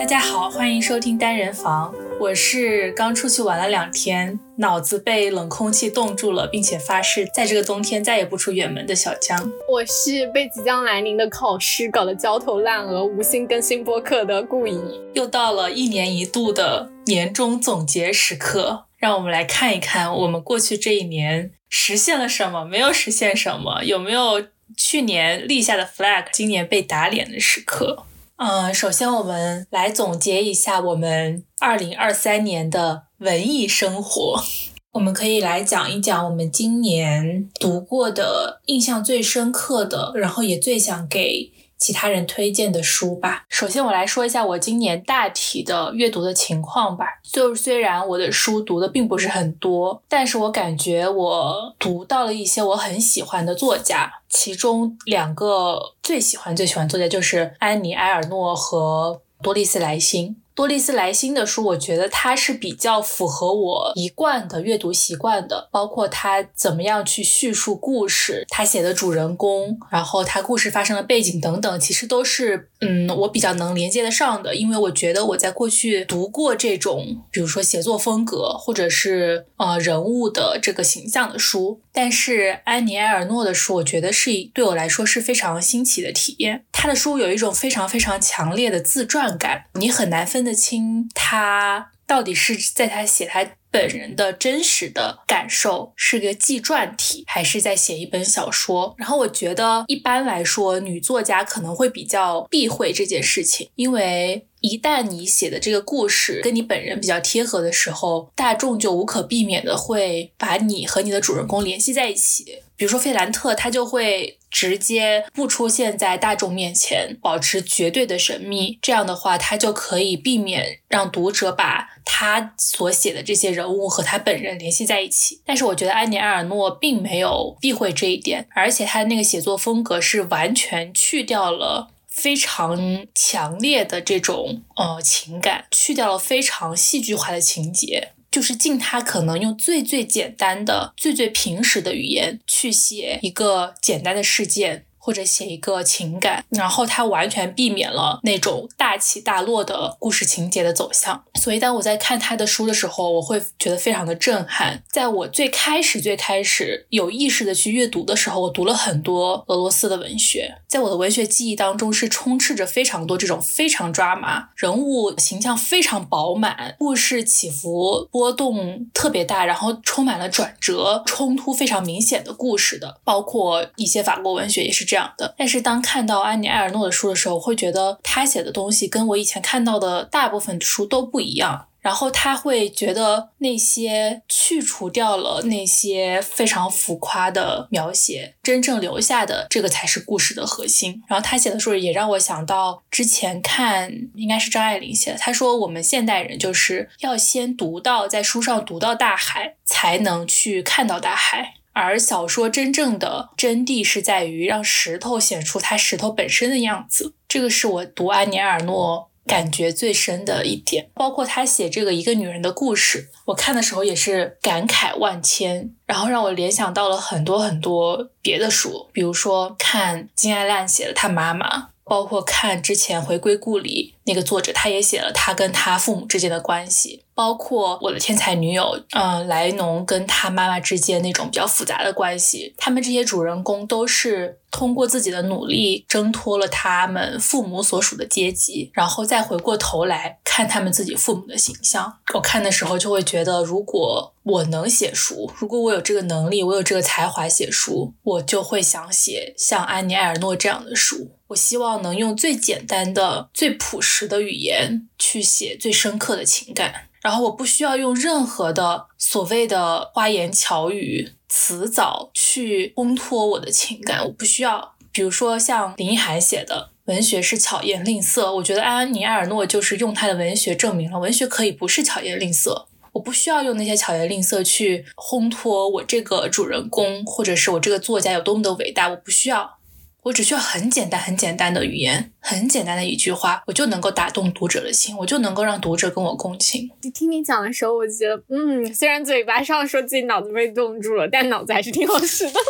[0.00, 1.94] 大家好，欢迎收听单人房。
[2.18, 9.52] 我是刚出去玩了两天，脑子被冷空气冻住了，并且发誓在这个冬天再也不出远门的小江。
[9.68, 14.80] 我是被即将来临的考试搞得焦头烂额、无心更新播客的顾怡。
[15.12, 28.06] 又到了一年一度的年终总结时刻，让我们来看一看我们过去这一年实现了什么，没有实现什么，有没有去年立下的 flag 今年被打脸的时刻。
[28.42, 34.42] 嗯，首先我们来总结一下我们二零二三年的文艺生活。
[34.92, 41.52] 我们可以来讲一讲我们今年读过的、印象最深刻的，然后也最想给。
[41.80, 43.46] 其他人推荐的书吧。
[43.48, 47.06] 首先，我来说一下我今年大体的阅读的情况吧。
[47.24, 54.12] 就是虽然我的书读的并不是很多，但是我感觉我读到了一些我很喜欢的作家。
[54.28, 60.39] 其中两个最喜欢、最喜欢作家就是安妮·埃尔诺和多丽丝·莱辛。
[60.60, 86.64] 多丽丝莱辛的书，我觉得它是比较符合我一贯的阅读习惯的，包括他怎么样去叙述故事，他写的主人公，然后他故事发生的背景等等，其实都是嗯我比较能连接得上的，因为我觉得我在过去读过这种，比如说写作风格或者是呃人物的这个形象的书，但是安妮埃尔诺的书，我觉得是对我来说是非常新奇的体验。
[86.70, 90.54] 他的书有一种非常非常强烈的自传感，你很难分得。
[90.60, 98.94] 清他到底是在他写他本人的真实的感受，是个纪传体，还是在写一本小说？
[98.98, 112.44] 然后我觉得一般来说，女作家可能会比较避讳这件事情，因为一旦你写的这个故事跟你本人比较贴合的时候，大众就无可避免的会把你和你的主人公联系在一起。
[112.76, 114.36] 比如说费兰特，他就会。
[114.50, 118.78] 直接不出现在大众面前，保持绝对的神秘。
[118.82, 125.40] 这样的话，他就可以避免让读者把他所写的这些人物和他本人联系在一起。
[125.46, 138.10] 但是，我觉得安妮埃尔诺并没有避讳这一点，而且他的那个写作风格是完全去掉了非常强烈的这种呃情感，去掉了非常戏剧化的情节。
[138.30, 144.86] 就是尽他可能用最最简单的、最最平实的语言去写一个简单的事件。
[145.02, 151.24] 或者写一个情感，然后他完全避免了那种大起大落的故事情节的走向。
[151.34, 154.82] 所以当我在看他的书的时候，我会觉得非常的震撼。
[154.90, 174.84] 在我最开始最开始有意识的去阅读的时候，我读了很多俄罗斯的文学，在我的文学记忆当中是充斥着非常多这种非常抓马、人物形象非常饱满、故事起伏波动特别大，然后充满了转折、冲突非常明显的故事的，包括一些法国文学也是。
[174.90, 181.66] 这样的，但是当看到安妮埃尔诺的书的时候，我会觉得他写的东西跟我以前看到的大部分书都不一样。
[181.80, 191.02] 然后他会觉得那些去除掉了那些非常浮夸的描写，真正留下的这个才是故事的核心。
[191.08, 201.54] 然后他写的时候也让我想到之前看，应该是张爱玲写的，他说我们现代人就是要先读到在书上读到大海，才能去看到大海。
[201.80, 210.90] 而小说真正的真谛是在于让石头显出它石头本身的样子，这个是我读安尼尔诺感觉最深的一点。
[210.94, 227.04] 包括他写这个一个女人的故事，我看的时候也是感慨万千，然后让我联想到了很多很多别的书，比如说看金爱烂写的他妈妈，包括看之前回归故里那个作者，他也写了他跟他父母之间的关系。
[227.12, 241.98] 包括我的天才女友，嗯，莱农跟他妈妈之间那种比较复杂的关系，他们这些主人公都是通过自己的努力挣脱了他们父母所属的阶级，然后再回过头来看他们自己父母的形象。
[242.14, 251.10] 我看的时候就会觉得，如果我能写书，如果我有这个能力，我有这个才华写书，我就会想写像安妮埃尔诺这样的书。
[251.30, 256.88] 我希望能用最简单的、最朴实的语言去写最深刻的情感。
[257.00, 264.74] 然后我不需要用任何的所谓的花言巧语、辞藻去烘托我的情感，我不需要。
[264.92, 272.66] 比如说像林奕涵写的“文学是巧言令色”，我觉得安妮埃尔诺就是用他的文学证明了文学可以不是巧言令色。
[272.92, 279.59] 我不需要用那些巧言令色去烘托我这个主人公或者是我这个作家有多么的伟大，我不需要。
[280.02, 286.70] 我只需要很简单、很简单的语言，很简单的一句话，我就能够打动读者的心，我就能够让读者跟我共情。
[286.94, 292.32] 听你讲的时候，我觉得，嗯，虽然嘴巴上说自己脑子被冻住了，但脑子还是挺好使的。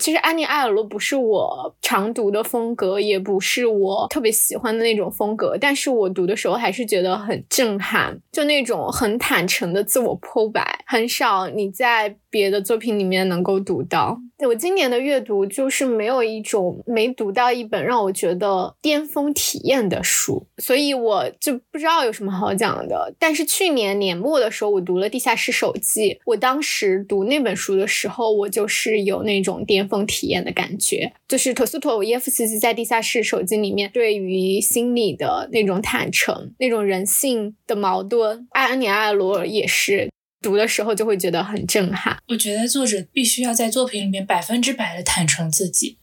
[0.00, 14.18] 其实安妮埃尔罗不是我常读的风格，也不是我特别喜欢的那种风格，但是我读的时候还是觉得很震撼，就那种很坦诚的自我剖白，很少你在别的作品里面能够读到。
[14.38, 23.14] 我今年的阅读就是没有一种没读到一本让我觉得巅峰体验的书，所以我就不知道有什么好讲的。
[23.18, 38.46] 但是去年年末的时候，我读了《地下室手记》，我当时读那本书的时候，我就是有那种巅峰体验的感觉，就是陀思妥耶夫斯基在《地下室手记》里面对于心理的那种坦诚，那种人性的矛盾。
[38.52, 40.10] 艾安尼·艾罗也是。
[40.40, 42.16] 读的时候就会觉得很震撼。
[42.28, 45.98] 我觉得作者必须要在作品里面百分之百的坦诚自己，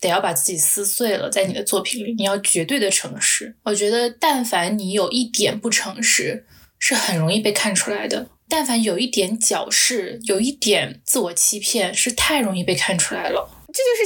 [0.00, 3.54] 得要把自己撕碎了，在你的作品里，你要绝对的诚实。
[3.64, 6.46] 我觉得，但凡你有一点不诚实，
[6.78, 13.61] 是很容易被看出来的；但凡有一点矫饰，有一点自我欺骗，是太容易被看出来了。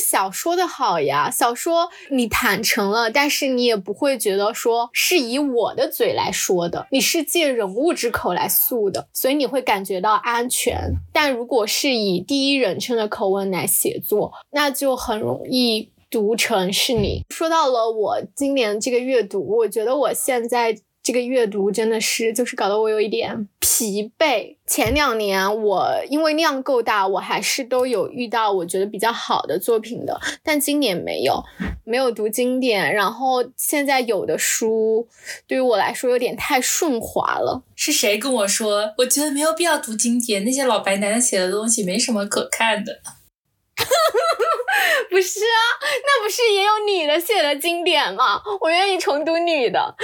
[0.08, 10.92] 小说的好呀，小说你坦诚了，但是你也不会觉得说是以我的嘴来说的，你是借人物之口来诉的，所以你会感觉到安全。
[11.12, 17.24] 但如果是以第一人称的口吻来写作，那就很容易读成是你。
[17.30, 20.78] 说到了我今年这个阅读，我觉得我现在。
[21.06, 24.56] 这个阅读真的是，就是搞得我有一点疲惫。
[24.66, 31.40] 前两年我因为量够大，我还是都有遇到我觉得比较好的作品的，但今年没有，
[31.84, 32.92] 没有读经典。
[32.92, 35.06] 然后现在有的书
[35.46, 37.62] 对于我来说有点太顺滑了。
[37.76, 38.92] 是谁跟我说？
[38.98, 42.98] 我觉得没有必要读经典，那些老白男写的东西没什么可看的。
[45.08, 45.62] 不是啊，
[46.02, 48.42] 那不是也有女的写的经典吗？
[48.60, 49.94] 我愿意重读女的。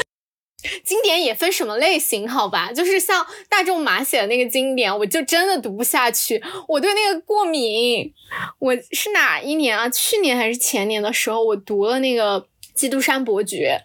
[0.84, 2.72] 经典也分什么类型，好吧？
[2.72, 8.12] 就是像大仲马写的那个经典，我就真的读不下去，我对那个过敏。
[8.58, 9.88] 我是哪一年啊？
[9.88, 12.40] 去年还是前年的时候，我读了那个
[12.74, 13.80] 《基督山伯爵》，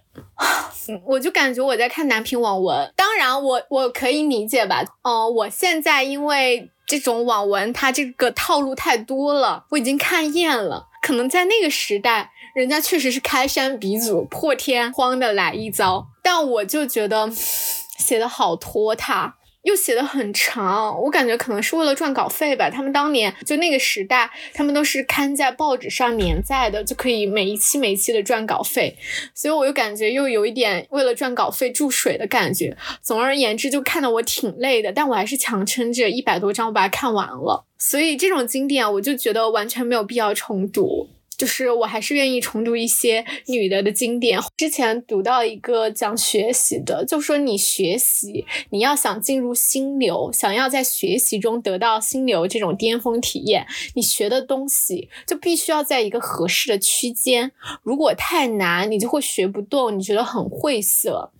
[1.06, 2.94] 我就感觉我在看男频网文。
[2.96, 4.84] 当然，我我可以理解吧？
[5.04, 10.88] 嗯，我现在因为这种网文，它这个套路太多了，我已经看厌了。
[11.02, 12.32] 可能在那个时代。
[12.56, 22.70] 人家确实是开山鼻祖，破天荒的来一遭，但我就觉得写的好拖沓，又写的很长，我感觉可能是为了赚稿费吧。
[22.70, 28.98] 他们当年就那个时代，他们都是刊在报纸上连载的，就可以每一期每一期的赚稿费，
[29.34, 32.76] 所以我又感觉又有一点为了赚稿费注水的感觉。
[33.02, 37.64] 总而言之，就看得我挺累的，但我还是强撑着一百多章我把它看完了。
[37.78, 41.08] 所以这种经典，我就觉得完全没有必要重读。
[41.38, 44.40] 就是我还是愿意重读一些女的的经典。
[44.58, 57.52] 之前读到一个讲学习的，就说你学习，你要想进入心流，想要在学习中得到心流这种巅峰体验，你学的东西就必须要在一个合适的区间。
[57.84, 61.32] 如果太难，你就会学不动，你觉得很晦涩；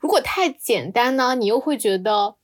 [0.00, 2.34] 如果太简单呢，你又会觉得。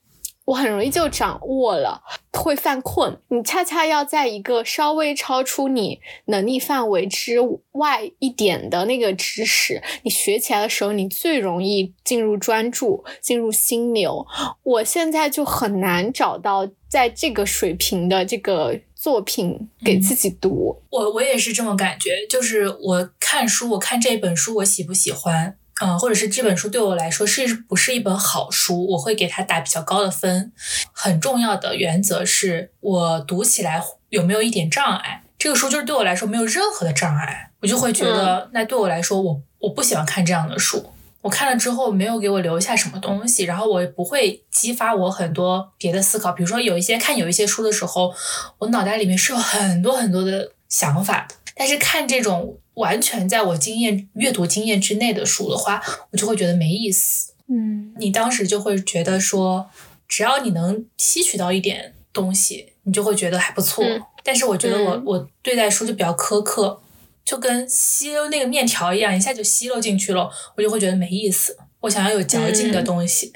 [0.51, 2.03] 我很容易就掌握了，
[2.33, 3.17] 会犯困。
[3.29, 7.37] 你恰恰要在一个稍微超出你能力范围之
[7.73, 14.27] 外一点的那个知识，你学起来的时候，你最容易进入专注，进入心流。
[14.65, 20.83] 我现在就很难找到在这个水平的这个作品给自己读。
[20.91, 25.57] 我我也是这么感觉，就是我看书，我看这本书，我喜不喜欢？
[25.81, 30.53] 嗯，或者是这本书对我来说是不是一本好书，我会给它打比较高的分。
[30.93, 35.23] 很重要的原则是我读起来有没有一点障碍。
[35.39, 40.93] 这个书就是对我来说没有任何的障碍，我就会觉得那对我来说，我我不喜欢看这样的书。
[41.23, 46.33] 我看了之后没有给我留下什么东西，然后我也不会激发我很多别的思考。
[46.33, 48.15] 比如说有一些看有一些书的时候，
[48.59, 52.57] 我脑袋里面是有很多很多的想法的，但是看这种。
[52.75, 57.35] 完全在我经验阅读经验之内的书的话，我就会觉得没意思。
[57.47, 59.69] 嗯，你当时就会觉得说，
[60.09, 63.85] 只要你能吸取到一点东西，你就会觉得还不错。
[64.25, 66.81] 但是我觉得我我对待书就比较苛刻，
[67.23, 71.59] 就跟吸那个面条一样，一下就吸溜进去了，我就会觉得没意思。
[71.81, 73.31] 我想要有嚼劲的东西。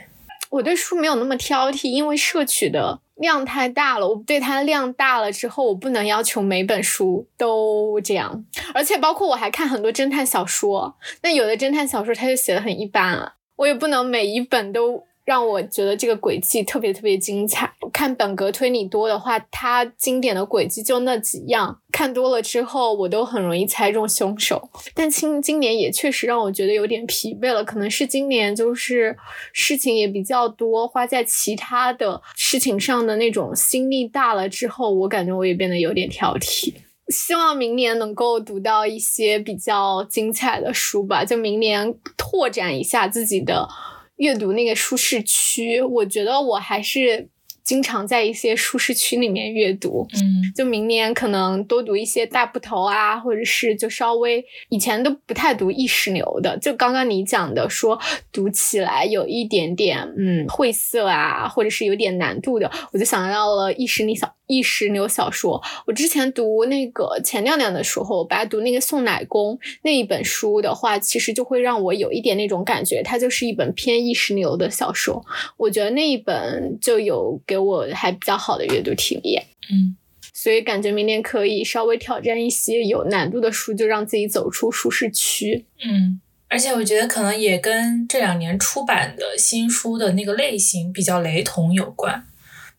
[0.54, 3.00] 我对书没有那么挑剔，因为摄取的。
[3.16, 8.44] 量太大了，我对它量大了之后，我不能要求每本书都这样，
[8.75, 15.04] 而且包括我还看很多侦探小说，那有的侦探小说它就写的很一般啊，我也不能每一本都。
[15.25, 17.73] 让我觉得这个轨迹特别特别精彩。
[17.93, 24.69] 看本格推理多的话，它经典的轨迹就那几样，看多了之后，我都很容易猜中凶手。
[24.95, 29.16] 但今今年也确实让我觉得有点疲惫了，可能是今年就是
[29.52, 36.75] 事情也比较多，花在其他的事情上的那种心力大了之后，我感觉我也变得有点挑剔。
[37.09, 43.69] 希望明年能够读到一些比较精彩的书吧，就明年拓展一下自己的
[44.16, 45.80] 阅读那个舒适区。
[45.80, 47.28] 我觉得我还是。
[47.64, 57.99] 经常在一些舒适区里面阅读，嗯，就明年可能多读一些大部头啊，或者是就稍微以前都不太读意识流的，就刚刚你讲的说
[58.30, 64.30] 读起来有一点点嗯晦涩啊，或者是有点难度的，我就想到了意识力小。
[64.46, 75.24] 意识流小说，我之前读那个钱亮亮的时候，白读那个送奶工那一本书的话，其实就会让我有一点那种感觉，它就是一本偏意识流的小说。
[75.56, 79.42] 我觉得那一本就有给我还比较好的阅读体验。
[79.70, 79.96] 嗯，
[80.32, 85.64] 所以感觉明年可以稍微挑战一些有难度的书，就让自己走出舒适区。
[85.82, 92.26] 嗯，而且我觉得可能也跟这两年出版的新书的那个类型比较雷同有关。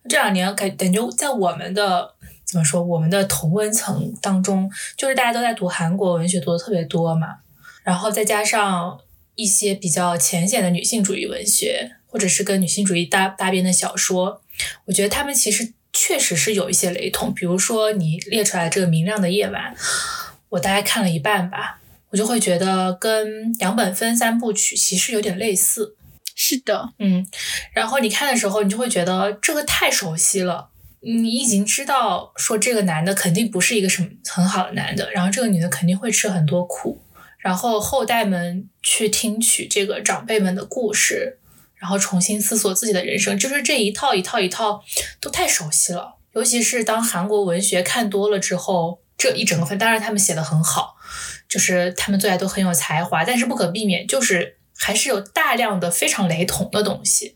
[0.07, 2.13] 这两年感感觉在我们的
[2.45, 7.37] 怎么说，我们的同温层当中，就是大家都在读韩国文学，读的特别多嘛。
[7.83, 8.99] 然后再加上
[9.35, 14.41] 一些比较浅显的女性主义文学，或者是跟女性主义搭搭边的小说，
[14.85, 17.33] 我觉得他们其实确实是有一些雷同。
[17.33, 19.75] 比如说你列出来这个《明亮的夜晚》，
[20.49, 25.95] 我大概看了一半吧，我就会觉得跟杨本芬三部曲其实有点类似。
[26.35, 27.25] 是的，嗯，
[27.73, 30.69] 然后你看的时候，你就会觉得这个太熟悉了。
[30.99, 37.01] 你已经知道说这个男的肯定不是一个什么很好的男的，然后这个女的肯定会吃很多苦，
[37.37, 41.37] 然后后代们去听取这个长辈们的故事，
[41.75, 44.83] 然后重新思索自己的人生，就是这一套一套一套
[45.21, 46.15] 都太熟悉了。
[46.33, 50.95] 尤其是当韩国文学看多了之后，这一整个分，当然他们写的很好，
[51.47, 54.54] 就是他们作家都很有才华，但是不可避免就是。
[54.77, 57.35] 还是有大量的非常雷同的东西，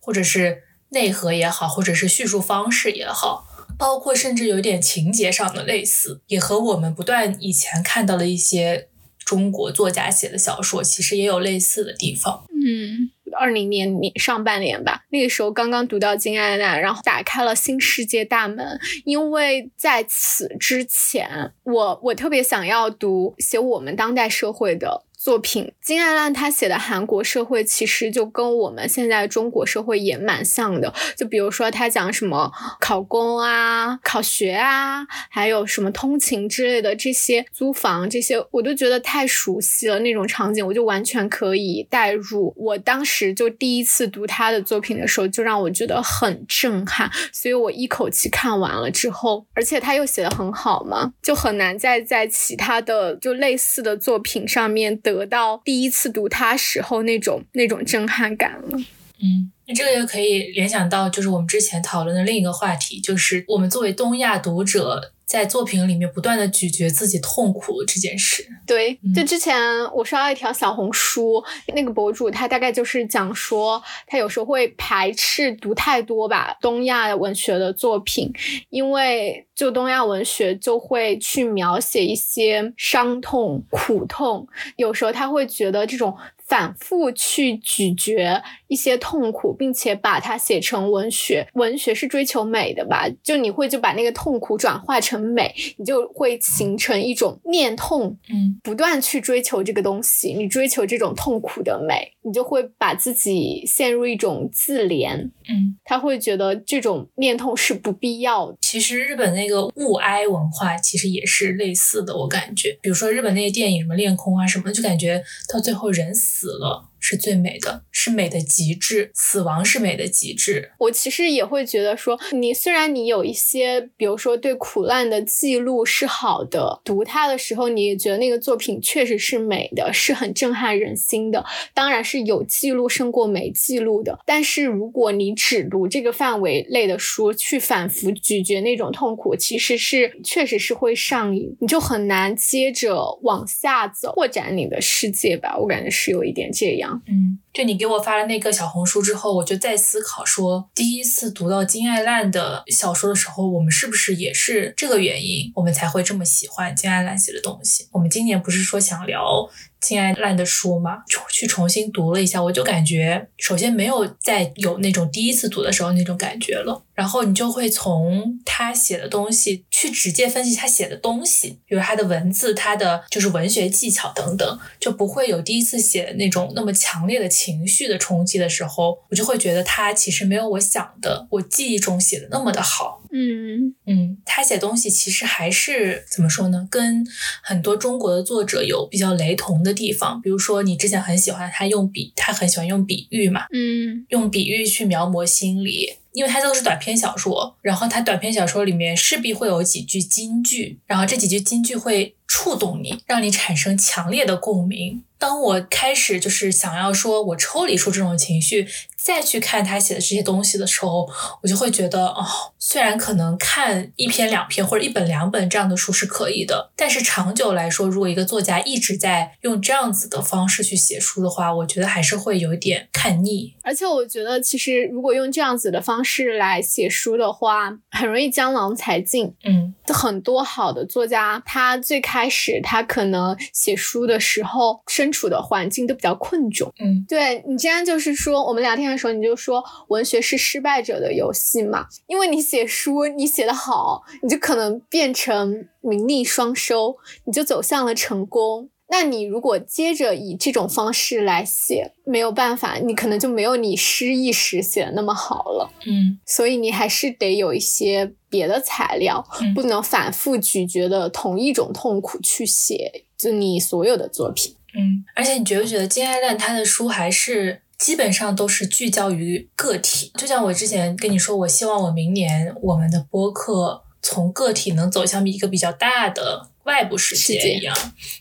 [0.00, 3.46] 或者是内核也好，或者是叙述方式也好，
[3.78, 12.44] 包括甚至有点情节上的类似，也和我们不断以前看到的一些中国作家写的小说，其实也有类似的地方。
[12.52, 18.78] 嗯，二零年年上半年吧，那个时候刚刚读到金爱娜，然后打开了新世界大门。
[19.04, 25.06] 因为在此之前，我我特别想要读写我们当代社会的。
[25.22, 25.70] 作品。
[25.82, 32.50] 金爱烂他写的韩国社会其实就跟我们现在中国社会也蛮像的，就比如说他讲什么
[32.80, 42.54] 考公啊、考学啊，还有什么通勤之类的这些租房这些，我都觉得太熟悉了那种场景，我就完全可以代入。
[42.56, 58.78] 我当时就第一次读他的作品的时候，就让我觉得很震撼，所以我一口气看完了之后，而且他又写的很好嘛，就很难再在其他的就类似的作品上面得到第一次读它时候那种那种震撼感了。
[59.22, 65.12] 嗯，那这个也可以联想到，就是我们之前讨论的另一个话题，就是我们作为东亚读者。
[65.30, 69.56] 在作品里面不断的咀嚼自己痛苦这件事，对，就之前
[69.94, 78.32] 我刷到一条小红书，那个博主他大概就是讲说，他有时候会排斥读太多吧东亚文学的作品，
[78.70, 86.12] 因为就东亚文学就会去描写一些伤痛、苦痛，有时候他会觉得这种。
[86.50, 91.46] 反复去咀嚼一些痛苦，并且把它写成文学。
[91.54, 93.08] 文学是追求美的吧？
[93.22, 100.34] 就你会就把那个痛苦转化成美，你就会形成一种念痛，嗯，不断去追求这个东西。
[100.34, 105.16] 你追求这种痛苦的美，你就会把自己陷入一种自怜，
[105.48, 108.58] 嗯，他会觉得这种念头是不必要的。
[108.60, 115.22] 其实日本那个物哀文化其实也是类似的，我感觉，比如说日本那些电影什么恋空啊什么，就感觉
[115.52, 116.10] 到最后人。
[116.12, 119.10] 死了是最美的，是美的极致。
[119.14, 120.70] 死亡是美的极致。
[120.78, 131.44] 我其实也会觉得说，你虽然你有一些，比如说对苦难的记录是好的，读它的时候，你也觉得那个作品确实是美的，是很震撼人心的。
[131.74, 134.18] 当然是有记录胜过没记录的。
[134.26, 145.56] 但是如果你只读这个范围类的书，去反复咀嚼那种痛苦，其实是确实是会上瘾，你就很难接着往下走，扩展你的世界吧。
[145.58, 147.38] 我感觉是有一点这样，嗯。
[147.52, 157.88] 就你给我发了那个小红书之后，我就在思考说，第一次读到金爱烂的小说的时候，我们是不是也是这个原因，我们才会这么喜欢金爱烂写的东西？
[157.90, 159.48] 我们今年不是说想聊。
[159.80, 160.98] 亲爱烂的书嘛，
[161.30, 166.84] 去重新读了一下，我就感觉，首先没有再有那种第一次读的时候那种感觉了。
[166.94, 182.99] 然后你就会从他写的东西去直接分析他写的东西，比如他的文字、他的就是文学技巧等等，就不会有第一次写那种那么强烈的情绪的冲击的时候，我就会觉得他其实没有我想的、我记忆中写的那么的好。
[183.12, 186.66] 嗯嗯，他写东西其实还是怎么说呢？
[186.70, 187.04] 跟
[187.42, 190.20] 很多中国的作者有比较雷同的地方。
[190.22, 195.94] 比如说，你之前很喜欢他用比，他很喜欢用比喻嘛，嗯用比喻去描摹心理。
[196.12, 205.02] 因为它都是短篇小说，然后它短篇小说里面势必会有几句金句，然后这几句金句会触动你，让你产生强烈的共鸣。
[205.18, 208.66] 当我开始就是想要说我抽离出这种情绪。
[209.02, 211.08] 再去看他写的这些东西的时候，
[211.42, 212.22] 我就会觉得，哦，
[212.58, 223.54] 虽然可能看一篇两篇或者一本两本这样的书是可以的，但是长久来说，如果一个作家一直在用这样子的方式去写书的话，我觉得还是会有一点看腻。
[223.62, 229.34] 而且我觉得，其实如果用这样子的方式来写书的话，很容易江郎才尽。
[229.44, 236.68] 嗯，很多好的作家，他最开始他可能写书的时候身处的环境都比较困窘。
[236.78, 238.90] 嗯，对你，既然就是说我们聊天。
[238.90, 248.68] 的时候你就说文学是失败者的游戏嘛，因为你写书你写的好，你就可能变成名利双收，你就走向了成功。
[248.90, 255.70] 那你如果接着以这种方式来写，没有办法，你可能就没有你诗意时写的那么好了。
[255.86, 264.56] 嗯，所以你还是得有一些别的材料，不能反复咀嚼的同一种痛苦去写，就你所有的作品。
[264.74, 267.62] 嗯，而且你觉不觉得金爱烂他的书还是？
[267.80, 277.74] 基本上都是聚焦于个体，就像我之前跟你说，我希望我明年我们的播客从个体能走向一个比较大的外部世界一样。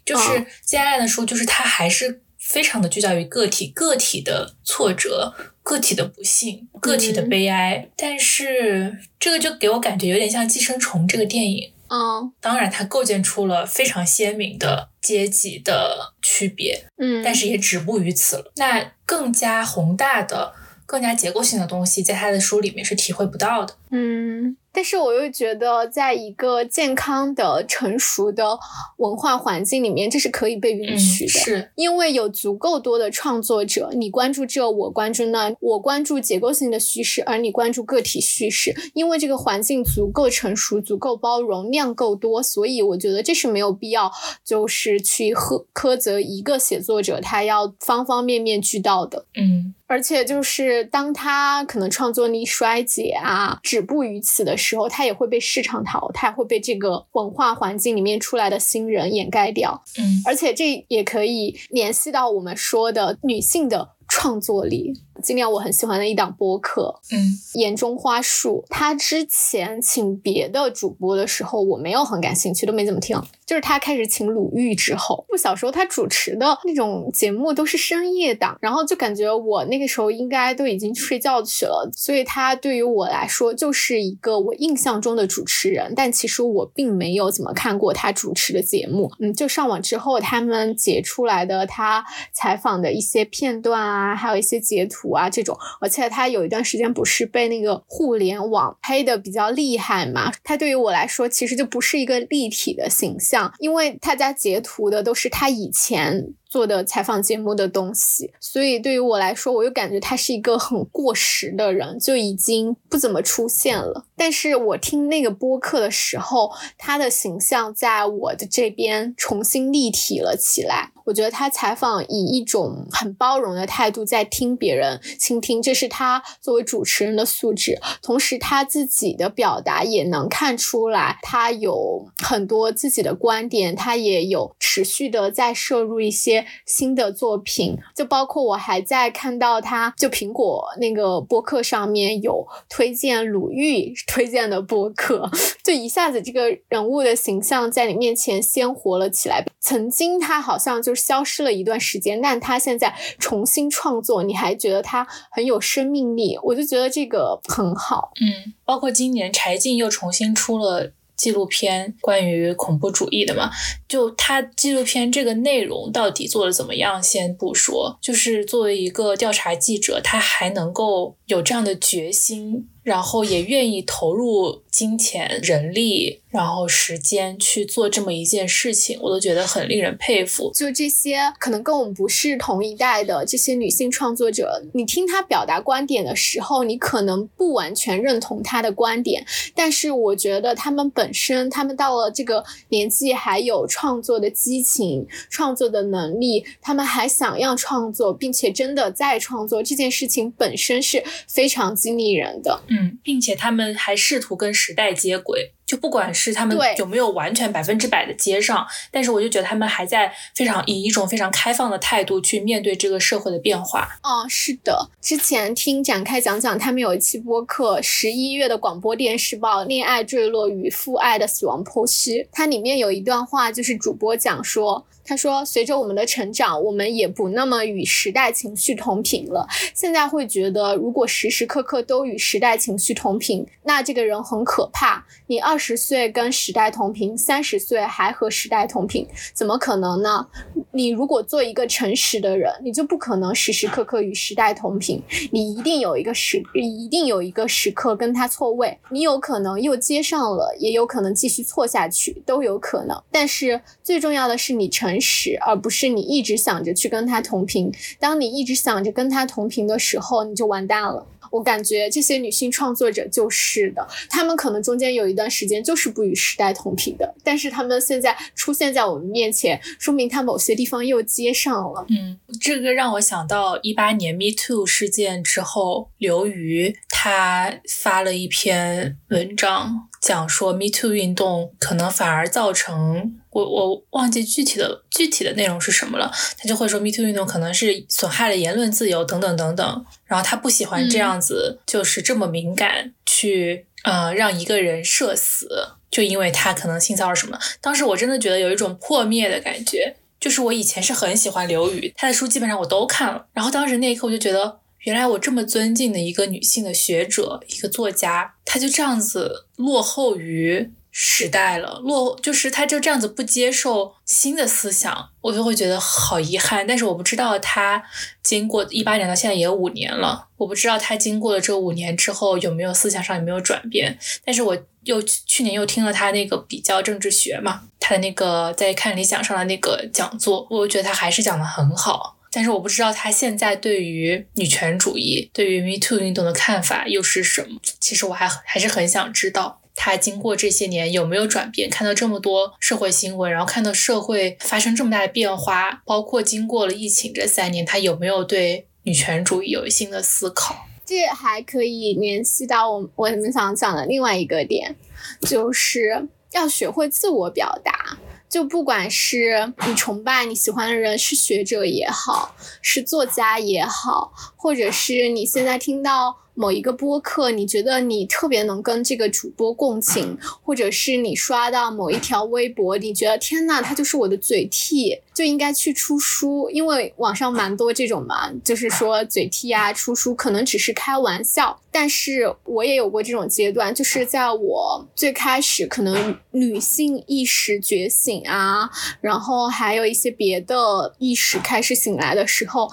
[0.05, 7.89] 就是接下来的书，就是它还是非常的聚焦于个体，个体的挫折，个体的不幸，个体的悲哀。
[7.95, 11.73] 但是这个就给我感觉有点像《寄生虫》这个电影。
[11.91, 18.51] 嗯，当然，它构建出了非常鲜明的阶级的区别，嗯，但是也止步于此了。
[18.57, 20.53] 那更加宏大的、
[20.85, 23.75] 更加结构性的东西，在他的书里面是体会不到的。
[23.89, 24.55] 嗯。
[24.71, 28.57] 但是我又觉得，在一个健康的、成熟的
[28.97, 31.31] 文化环境里面，这是可以被允许的。
[31.31, 38.73] 是，因为有足够多的创作者，你关注这，我关注那，我关注结构性的叙事，而你关注个体叙事。
[38.93, 44.11] 因为这个环境足够成熟、足够包容、量够多，所以我觉得这是没有必要，
[44.45, 49.25] 就是去苛苛责一个写作者，他要方方面面俱到的。
[49.35, 49.73] 嗯。
[49.89, 59.83] 而且就是当他可能创作力衰竭啊，止步于此的时候，他也会被市场淘汰，会被这个文化环境里面出来的新人掩盖掉。
[59.97, 64.93] 嗯，而且这也可以联系到我们说的女性的创作力。
[65.21, 68.63] 今年我很喜欢的一档播客，嗯，眼中花树。
[68.69, 73.19] 他之前请别的主播的时候，我没有很感兴趣，都没怎么听。
[73.45, 85.93] 就是他开始请鲁豫之后，我小时候他主持的那种节目都是深夜档，然后就感觉我那个时候应该都已经睡觉去了，所以他对于我来说就是一个我印象中的主持人。
[85.95, 95.08] 但其实我并没有怎么看过他主持的节目，嗯，就上网之后他们截出来的他采访的一些片段啊，还有一些截图。
[95.11, 100.31] 啊，这种，而且他有一段时间不是被那个互联网黑的比较厉害嘛？
[100.43, 106.33] 他对于我来说，其实就不是一个立体的形象，因为他家截图的都是他以前。
[106.49, 114.05] 做的采访节目的东西，所以对于我来说，我又感觉他是一个很过时的人，就已经不怎么出现了。
[114.17, 120.91] 但是我听那个播客的时候，他的形象在我的这边重新立体了起来。
[121.05, 127.79] 我觉得他采访以一种很包容的态度在听别人倾听，这是他作为主持人的素质。
[128.03, 136.38] 同时，他自己的表达也能看出来，他有很多自己的观点，他也有持续的在摄入一些。
[136.65, 145.29] 新的作品，就包括我还在看到他，就苹果那个播客上面有推荐鲁豫 推荐的播客，
[145.63, 149.45] 就一下子这个人物的形象在你面前鲜活了起来。
[149.59, 158.11] 曾经他好像就消失了一段时间，但他现在重新创作，你还觉得他很有生命力，我就觉得这个很好。
[158.21, 160.93] 嗯，包括今年柴静又重新出了。
[161.19, 163.51] 纪录片关于恐怖主义的嘛，
[163.89, 172.69] 就他纪录片这个内容到底做的怎么样，先不说，就是作为一个调查记者，他还能够有这样的决心。
[172.83, 180.51] 然后也愿意投入金钱、人力，然后时间去做这么一件事情，我都觉得很令人佩服。
[180.53, 202.61] 就这些可能跟我们不是同一代的这些女性创作者，你听她表达观点的时候，你可能不完全认同她的观点，但是我觉得她们本身，她们到了这个年纪还有创作的激情、创作的能力，她们还想要创作，并且真的在创作这件事情本身是非常激励人的。
[202.69, 205.53] 嗯，并且他们还试图跟时代接轨。
[205.65, 213.87] 就不管是他们有没有完全百分之百的接上，但是我就觉得他们还在非常以一种非常开放的态度去面对这个社会的变化。
[214.01, 224.83] 哦，是的，之前听展开讲讲，他们有一期播客，十一月的广播电视报《恋爱坠落与父爱的死亡剖析》，它里面有一段话，就是主播讲说。
[225.09, 229.47] 他说：“随着我们的成长，我们也不那么与时代情绪同频了。
[229.73, 235.03] 现在会觉得，如果时时刻刻都与时代情绪同频，那这个人很可怕。
[235.25, 240.27] 你二十岁跟时代同频，三十岁还和时代同频，怎么可能呢？
[240.73, 245.01] 你如果做一个诚实的人，你就不可能时时刻刻与时代同频。
[245.31, 248.77] 你一定有一个时，一定有一个时刻跟他错位。
[248.91, 253.01] 你有可能又接上了，也有可能继续错下去，都有可能。
[253.11, 257.71] 但是最重要的是你诚。”实，而不是你一直想着去跟他同频。
[257.99, 261.05] 当你一直想着跟他同频的时候，你就完蛋了。
[261.31, 271.85] 我感觉这些女性创作者就是的，她们可能中间有一段时间就是不与时代同频的，但是她们现在出现在我们面前，说明她某些地方又接上了。
[271.89, 277.49] 嗯，这个让我想到一八年 Me Too 事件之后，刘瑜他
[277.81, 279.87] 发了一篇文章。
[280.01, 295.49] 讲说 Me Too 运动可能反而造成我我忘记具体的具体的内容是什么了，他就会说 Me Too 运动可能是损害了言论自由等等等等，然后他不喜欢这样子，就是这么敏感去呃让一个人社死，
[295.89, 297.39] 就因为他可能性骚扰什么。
[297.61, 304.59] 当时我真的觉得有一种破灭的感觉，就是我以前是很喜欢刘宇，他的书基本上我都看了，然后当时那一刻我就觉得。
[304.81, 316.65] 原来我这么尊敬的一个女性的学者，一个作家，她就这样子落后于时代了，落就是她就这样子不接受新的思想，我就会觉得好遗憾。
[316.65, 317.83] 但是我不知道她
[318.23, 323.99] 经过一八年到现在也五年了，我不知道她经过了这五年之后有没有思想上有没有转变。
[324.25, 332.15] 但是我又去年又听了她那个比较政治学嘛，她的那个在看理想上的那个讲座，我觉得她还是讲的很好。
[332.31, 337.59] 但是我不知道他现在对于女权主义、对于 Me Too 运动的看法又是什么。
[337.79, 341.69] 其实我还还是很想知道，他经过这些年有没有转变？
[341.69, 350.67] 看到这么多社会新闻，然后看到社会发生这么大的变化，包括经过了疫情这三年，他有没有对女权主义有新的思考？
[350.85, 354.75] 这还可以联系到我我们想讲的另外一个点，
[355.21, 357.97] 就是要学会自我表达。
[358.29, 366.15] 就不管是你崇拜你喜欢的人是学者也好，是作家也好，或者是你现在听到。
[366.35, 388.69] 某一个播客，你觉得你特别能跟这个主播共情，或者是你刷到某一条微博，你觉得天呐，他就是我的嘴替，就应该去出书，因为网上蛮多这种嘛，就是说嘴替啊出书可能只是开玩笑，但是我也有过这种阶段，就是在我最开始可能女性意识觉醒啊，
[389.01, 392.69] 然后还有一些别的意识开始醒来的时候，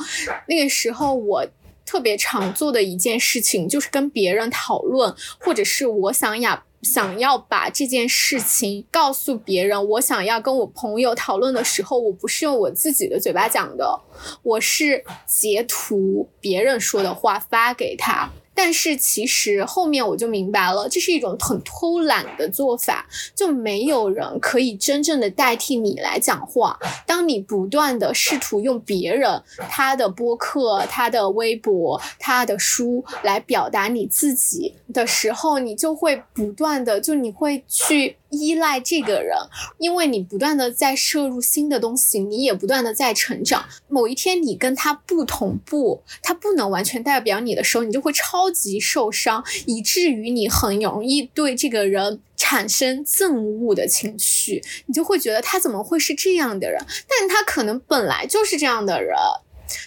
[0.46, 1.44] 那个时候我。
[1.86, 14.00] 特别常做的一件事情就是跟别人讨论，或者是我想呀想要把这件事情告诉别人，我想要跟我朋友讨论的时候，我不是用我自己的嘴巴讲的，
[14.42, 18.30] 我是截图别人说的话发给他。
[18.56, 26.76] 但是其实后面我就明白了，这是一种很偷懒的做法，就没有人可以真正的代替你来讲话。
[27.06, 38.16] 当你不断的试图用别人他的播客、他的微博、他的书来表达你自己的时候，你就会不断的，就你会去。
[38.38, 39.36] 依赖这个人，
[39.78, 43.64] 因为你不断的在摄入新的东西，你也不断的在成长。
[43.88, 54.62] 某一天你跟他不同步，他不能完全代表你的时候，你就会超级受伤，以至于你很容易对这个人产生憎恶的情绪。
[54.86, 56.84] 你就会觉得他怎么会是这样的人？
[57.08, 59.16] 但他可能本来就是这样的人。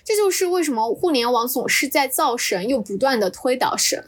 [0.04, 4.04] 这就是为什么互联网总是在造神，又不断的推倒神。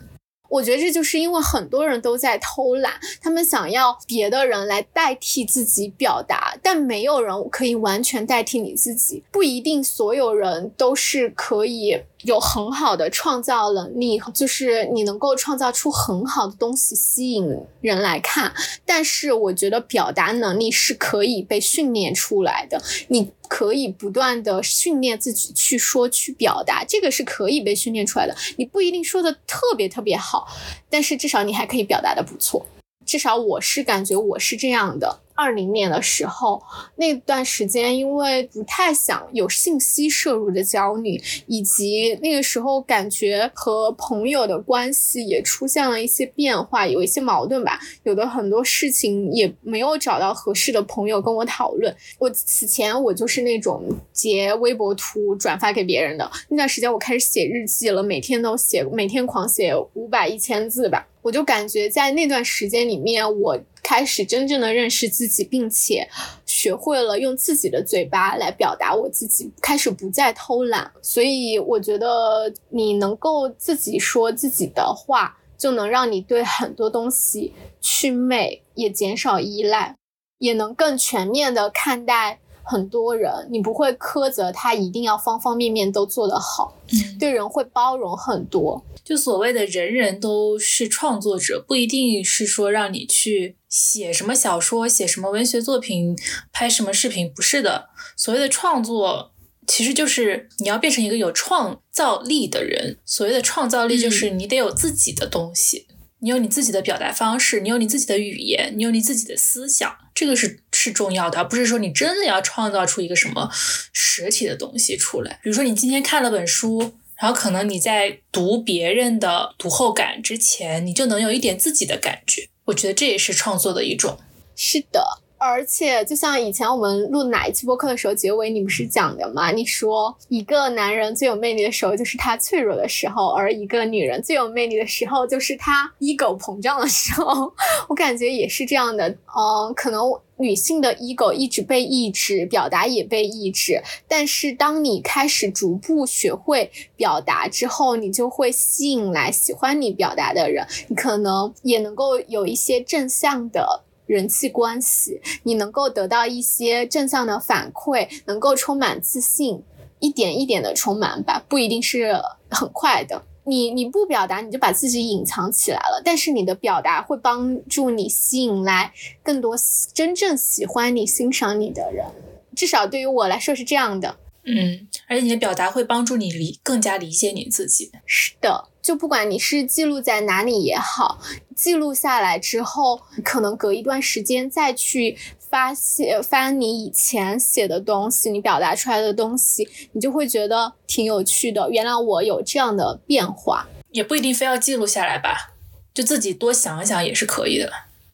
[0.51, 9.23] 我觉得这就是因为很多人都在偷懒，他们想要别的人来代替自己表达，但没有人可以完全代替你自己。
[9.31, 18.53] 不一定所有人都是可以有很好的创造能力，就是你能够创造出很好的东西吸引人来看。
[18.85, 23.31] 但是我觉得表达能力是可以被训练出来的，你。
[23.51, 28.33] 可以不断的训练自己去说去表达，这个是可以被训练出来的。
[28.55, 30.47] 你不一定说的特别特别好，
[30.89, 32.65] 但是至少你还可以表达的不错。
[33.05, 35.19] 至少我是感觉我是这样的。
[35.33, 36.61] 二零年的时候，
[36.97, 47.79] 那段时间因为不太想有信息摄入的焦虑，以及那个时候感觉和朋友的关系也出现了一些变化，有一些矛盾吧。
[48.03, 51.95] 有的很多事情也没有找到合适的朋友跟我讨论。
[52.19, 53.83] 我此前我就是那种
[54.13, 56.29] 截微博图转发给别人的。
[56.49, 61.07] 那段时间我开始写日记了，每天都写，每天狂写五百一千字吧。
[61.21, 66.07] 我就感觉在那段时间里面，我开始真正的认识自己，并且
[66.45, 70.91] 学会了用自己的嘴巴来表达我自己，开始不再偷懒。
[71.01, 79.95] 所以我觉得你能够自己说自己的话，就能让你对很多东西祛魅，也减少依赖，
[80.39, 82.40] 也能更全面的看待。
[82.63, 88.83] 很多人，你不会苛责他一定要方方面面都做得好，嗯，对人会包容很多。
[89.03, 96.15] 就所谓的人人都是创作者，不一定是说让你去写什么小说、写什么文学作品、
[96.53, 97.89] 拍什么视频，不是的。
[98.15, 99.31] 所谓的创作，
[99.65, 102.97] 其实就是你要变成一个有创造力的人。
[103.03, 105.87] 所谓的创造力，就是你得有自己的东西。
[106.21, 113.49] 你有你自己的表达方式，你有你自己的语言，你有你自己的思想，这个是是重要的，而不是说你真的要创造出一个什么
[113.91, 115.39] 实体的东西出来。
[115.43, 122.47] 比如说，你今天看了本书，然后可能你在读别人的读后感之前，你就能有一点自己的感觉。
[122.65, 124.19] 我觉得这也是创作的一种。
[124.55, 125.21] 是的。
[125.43, 129.49] 而且，就像以前我们录哪一期播客的时候，结尾你不是讲的吗？
[129.49, 137.51] 你说一个男人最有魅力的时候，就是他脆弱的时候；而一个女人最有魅力的时候，就是他 ego 膨胀的时候。
[137.89, 139.09] 我感觉也是这样的。
[139.09, 140.03] 嗯，可能
[140.37, 143.81] 女性的 ego 一直被抑制，表达也被抑制。
[144.07, 150.67] 但是，当你开始逐步学会表达之后，你就会吸引来喜欢你表达的人。
[150.87, 153.85] 你可能也能够有一些正向的。
[154.11, 159.63] 人际关系，你能够得到一些正向的反馈，能够充满自信，
[159.99, 163.23] 一点一点的充满吧，不一定是很快的。
[163.45, 166.01] 你你不表达，你就把自己隐藏起来了。
[166.03, 168.91] 但是你的表达会帮助你吸引来
[169.23, 169.55] 更多
[169.93, 172.05] 真正喜欢你、欣赏你的人。
[172.53, 174.17] 至少对于我来说是这样的。
[174.43, 177.91] 嗯，而且你的表达会帮助你理更加理解你自己。
[178.05, 178.67] 是的。
[178.81, 181.19] 就不管你是记录在哪里也好，
[181.55, 191.69] 记录下来之后，可能隔一段时间再去发现翻你以前写的东西，你表达出来的东西，你就会觉得挺有趣的。
[191.69, 195.53] 原来我有这样的变化，也不一定非要记录下来吧，
[195.93, 197.71] 就自己多想想也是可以的，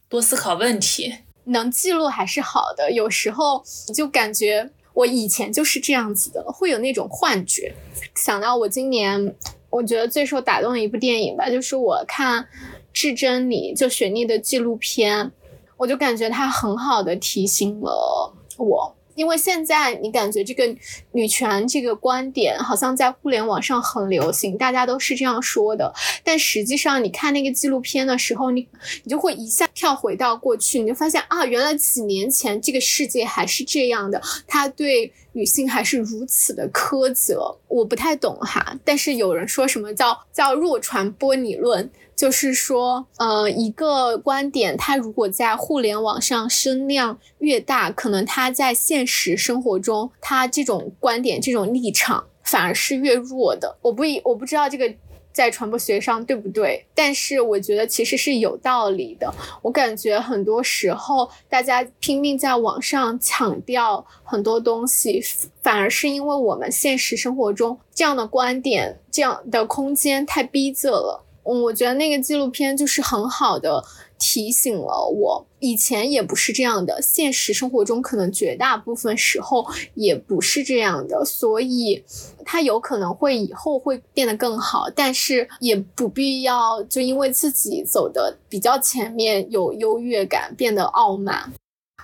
[0.10, 2.91] 多思考问题，能记录还是好的。
[2.91, 3.63] 有时候
[3.95, 7.73] 就感觉我以前就是这样子的，会有那种幻觉，
[8.15, 9.34] 想到我今年。
[9.78, 12.42] 我觉得最受打动的一部电影吧，就是我看
[12.92, 15.32] 《至真理》就雪莉的纪录片，
[15.78, 18.96] 我就感觉它很好的提醒了我。
[19.17, 20.63] 因为现在你感觉这个
[21.12, 25.91] 女权这个观点好像在互联网上很流行，大家都是这样说的。
[26.23, 28.67] 但实际上，你看那个纪录片的时候，你
[29.03, 37.58] 你就会一下跳回到过去，你就发现啊，原来几年前这个世界还是这样的，他对女性还是如此的苛责。
[37.67, 41.89] 我不太懂哈，但是有人说什么叫叫弱传播理论。
[42.17, 53.77] 就是说，呃，一个观点，它如果在互联网上声量越大，可能它在现实生活中，它这种观点、这种立场反而是越弱的。
[53.84, 54.91] 我不一，我不知道这个
[55.32, 59.32] 在传播学上对不对，但是我觉得其实是有道理的。
[59.62, 65.21] 我感觉很多时候，大家拼命在网上强调很多东西，
[65.62, 71.23] 反而是因为我们现实生活中这样的观点、这样的空间太逼仄了。
[71.53, 73.83] 我觉得那个纪录片就是很好的
[74.19, 82.03] 提醒了我，以前也不是这样的，现实生活中可能绝大部分时候也不是这样的，所以
[82.43, 91.53] 它有可能会以后会变得更好，但是也不必要就因为自己走的比较前面有优越感变得傲慢。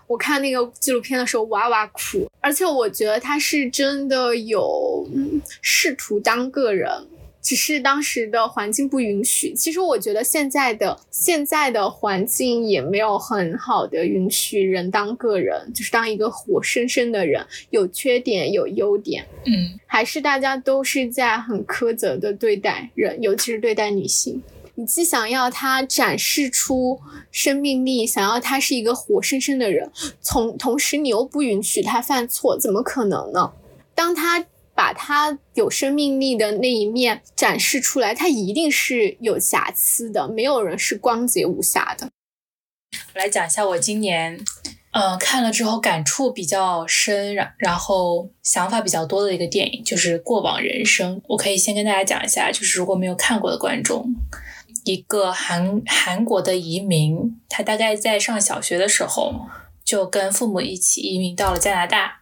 [0.06, 5.08] 我看那个纪录片的时候哇哇哭，而且我觉得他是真的有
[5.62, 7.08] 试图当个人。
[7.44, 9.54] 只是当时的环境不允许。
[9.54, 19.26] 其实我觉得现在的现在的环境也没有很好的允许人当个人，就是当一个活生生的人，有缺点有优点。
[19.46, 24.42] 嗯，还是大家都是在很苛责的对待人，尤其是对待女性。
[24.76, 33.52] 你既想要她展示出生命力，想要她是一个活生生的人，从同时你又不允许她犯错，怎么可能呢？
[33.94, 34.46] 当她。
[34.76, 42.10] 把他有生命力的那一面展示出来，他一定是有瑕疵的，没有人是光洁无瑕的。
[43.14, 44.40] 我来讲一下我今年，
[44.92, 51.18] 嗯，看了之后感触比较深，然然后想法比较多的一个电影，就是《过往人生》。
[51.28, 54.06] 我可以先跟大家讲一下，就是如果没有看过的观众，
[54.86, 59.48] 一个韩韩国的移民，他大概在上小学的时候
[59.84, 62.22] 就跟父母一起移民到了加拿大。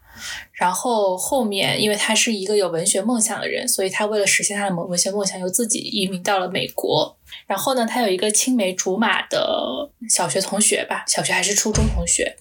[0.62, 7.18] 然后后面，因为他是一个有文学梦想的人，所以他为了实现他的文文学梦想，又自己移民到了美国。
[7.48, 12.36] 然后呢，他有一个青梅竹马的小学同学吧，小学还是初中同学，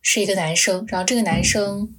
[0.00, 0.86] 是一个男生。
[0.88, 1.92] 然后这个男生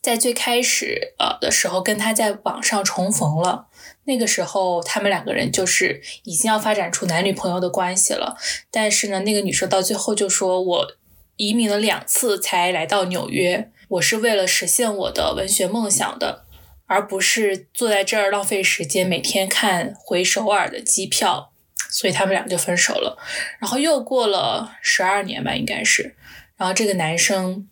[0.00, 3.66] 在最开始呃的时候跟他在网上重逢了，
[4.04, 8.36] 那个时候他们两个人就是已经要发展出男女朋友的关系了。
[8.70, 10.86] 但是呢，那个女生到最后就说：“我
[11.34, 16.44] 移民了两次才来到纽约。”我是为了实现我的文学梦想的，
[16.86, 21.50] 而不是坐在这儿浪费时间，每天看回首尔的机票，
[21.90, 23.18] 所以他们俩就分手了。
[23.58, 26.14] 然后又过了十二年吧，应该是，
[26.56, 27.68] 然后这个男生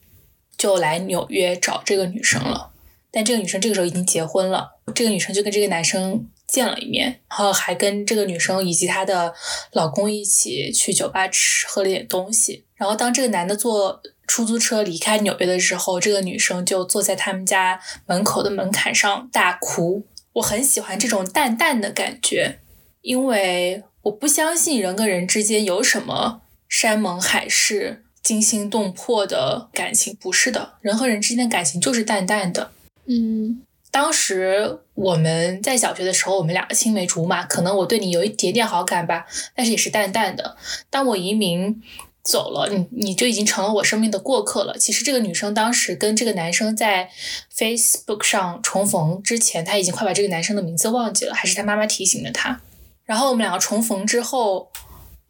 [0.57, 2.73] 就来纽约找这个女生了，
[3.13, 9.33] 但这个女生这个时候已经结婚了，这个女生就跟这个男生见了一面，然后还跟这个女生以及她的
[9.73, 14.03] 老公一起去酒吧吃喝了点东西，然后当这个男的坐。
[14.29, 20.05] 出租车离开纽约的时候，这个女生就坐在他们家门口的门槛上大哭。
[20.35, 22.59] 我很喜欢这种淡淡的感觉，
[23.01, 32.73] 因为我不相信人跟人之间有什么山盟海誓、惊心动魄的感情，不是的，人和人之间的感情就是淡淡的。
[33.07, 33.63] 嗯，
[33.99, 40.57] 当时我们在小学的时候，我们两个青梅竹马，可能我对你有一点点好感吧，但是也是淡淡的。
[40.89, 41.83] 当我移民。
[42.25, 44.77] 走了，你你就已经成了我生命的过客了。
[44.77, 47.09] 其实这个女生当时跟这个男生在
[47.57, 52.61] Facebook 上重逢之前，她已经快把这个男生的名字忘记了，还是她妈妈提醒了她。
[53.05, 54.69] 然后我们两个重逢之后，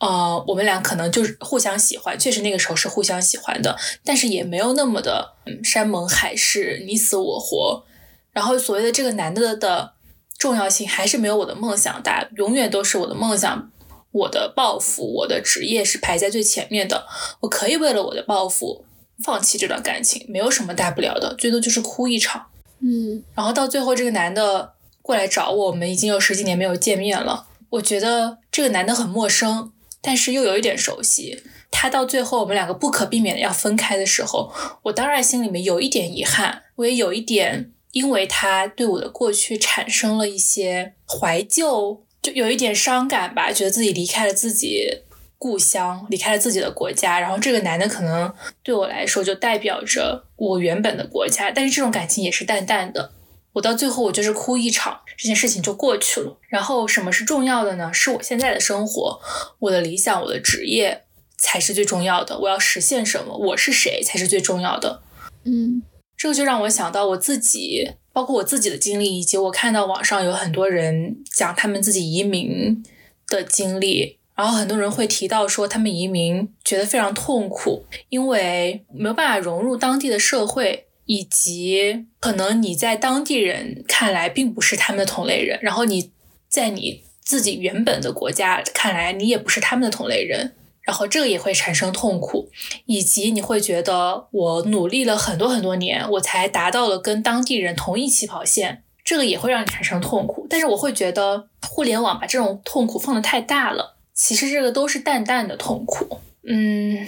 [0.00, 7.85] 呃，我们俩可能就是互相喜欢，确实那个时候是互相喜欢的，但是也没有那么的嗯山盟海誓、你死我活。
[8.33, 9.93] 然后所谓的这个男的的
[10.38, 13.71] 重要性还是没有我的梦想大，永远都是我的梦想。
[14.11, 17.07] 我的抱负，我的职业是排在最前面的。
[17.41, 18.87] 我可以为了我的抱负
[19.23, 22.47] 放弃这段感情，没有什么大不了的，最多就是哭一场。
[22.81, 27.49] 嗯，然后到最后这个男的过来找我，我们已经有十几年没有见面了。
[27.69, 31.45] 我觉得这个男的很陌生，但是又有一点熟悉。
[31.71, 34.51] 他到最后我们两个不可避免的要分开的时候，
[34.85, 42.05] 我当然心里面有一点遗憾，我也有一点因为他对我的过去产生了一些怀旧。
[42.20, 45.03] 就有一点伤感吧，觉得自己离开了自己
[45.38, 47.20] 故乡，离开了自己的国家。
[47.20, 53.12] 然后这个男的可能对我来说就代表着我原本的国家，但是这种感情也是淡淡的。
[53.53, 56.37] 我到最后我就是哭一场，这件事情就过去了。
[56.48, 57.94] 然后什么是重要的呢？
[57.94, 59.20] 是我现在的生活，
[59.61, 61.05] 我的理想，我的职业
[61.37, 62.37] 才是最重要的。
[62.40, 63.37] 我要实现什么？
[63.37, 65.03] 我是谁才是最重要的？
[65.44, 65.83] 嗯，
[66.18, 67.92] 这个就让我想到我自己。
[68.11, 72.83] 包括我自己的经历，以及我看到网上有很多人讲他们自己移民
[73.28, 86.11] 的经历，然后很多人会提到说他们移民觉得非常痛苦，因为没有办法融入当地的社会，以及可能你在当地人看来并不是他们的同类人，然后你
[86.48, 90.54] 在你自己原本的国家看来你也不是他们的同类人。
[90.88, 92.48] 然后这个也会产生痛苦，
[92.87, 100.46] 以及你会觉得我努力了很多很多年，我才达到了跟当地人同一起跑线，这个也会让你产生痛苦。
[100.48, 106.20] 但是我会觉得互联网把这种痛苦放得太大了，其实这个都是淡淡的痛苦。
[106.48, 107.07] 嗯，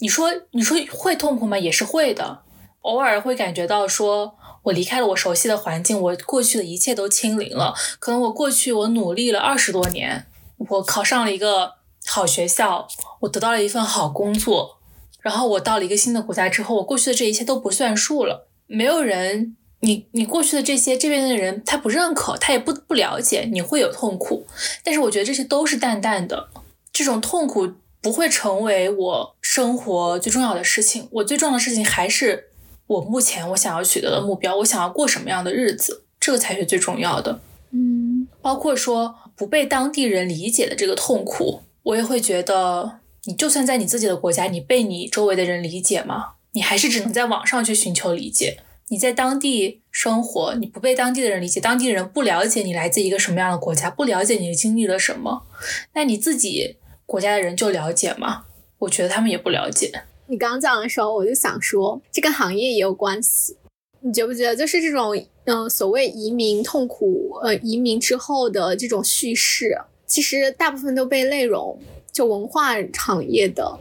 [0.00, 1.58] 你说你说会痛苦吗？
[1.58, 2.40] 也是会的，
[2.82, 7.72] 偶尔会感觉到说我离开了我熟悉的环境，我过去的一切都清零了。
[7.98, 10.26] 可能我过去我努力了二十多年，
[10.58, 11.75] 我考上了一个。
[12.06, 12.86] 好学校，
[13.20, 14.78] 我得到了一份好工作，
[15.20, 18.48] 然后我到了一个新的国家之后，我过去的这一切都不算数了。
[18.66, 24.46] 没有人，你你过去的这些这边的人，他不认可，他也不不了解，你会有痛苦。
[24.82, 26.48] 但是我觉得这些都是淡淡的，
[26.92, 31.08] 这种痛苦不会成为我生活最重要的事情。
[31.10, 32.50] 我最重要的事情还是
[32.86, 37.40] 我目前我想要取得的目标，我想要过什么样的日子，这个才是最重要的。
[37.72, 41.62] 嗯，包括说不被当地人理解的这个痛苦。
[41.86, 46.32] 我也会觉得，你就算在你自己的国家，你被你周围的人理解吗？
[46.52, 48.58] 你还是只能在网上去寻求理解。
[48.88, 55.46] 你在当地生活，你不被当地的人理解，当地人不了解你来自一个什么样的国家，不了解你经历了什么，
[55.94, 58.46] 那你自己国家的人就了解吗？
[58.78, 59.92] 我觉得他们也不了解。
[60.26, 63.56] 你刚讲的时候，我就想说，这个行业也有关系。
[64.00, 69.78] 你觉不觉得，就是这种嗯，所谓移民痛苦，呃，移民之后的这种叙事？
[70.06, 71.78] 其实大部分都被内容
[72.12, 73.78] 就文化行业的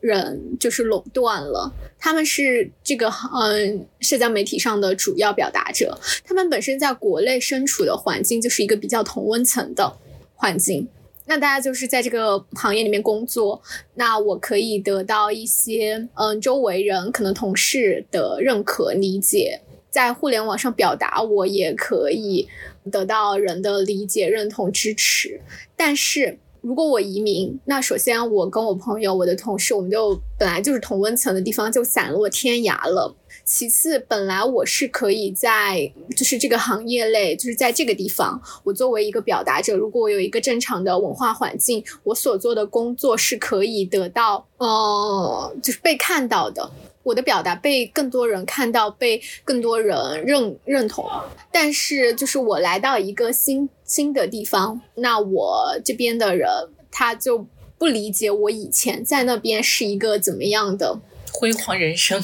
[0.00, 9.96] 人就是垄断了，他们是这个嗯社交媒体上的主要表达者，他们本身在国内身处的环境就是一个比较同温层的
[10.34, 10.88] 环境。
[11.28, 13.60] 那大家就是在这个行业里面工作，
[13.94, 19.60] 那我可以得到一些嗯周围人可能同事的认可理解，
[19.90, 22.46] 在互联网上表达我也可以
[22.90, 25.40] 得到人的理解、认同、支持。
[25.76, 33.14] 但是如果我移民，那首先我跟我朋友、我的同事，我们就本来就是同温层的地方就散落天涯了。
[33.44, 46.68] 其次，本来我是可以在就是这个行业内，就是在这个地方，我作为一个表达者，如果我有一个正常的文化环境，我所做的工作是可以得到，呃，就是被看到的，
[47.06, 51.08] 我的表达被更多人看到，被更多人认认同。
[51.52, 56.48] 但是，就是我来到一个新新的地方，那我这边的人
[56.90, 57.46] 他就
[57.78, 60.98] 不理解我以前在那边是一个怎么样的。
[61.32, 62.20] 辉煌人生，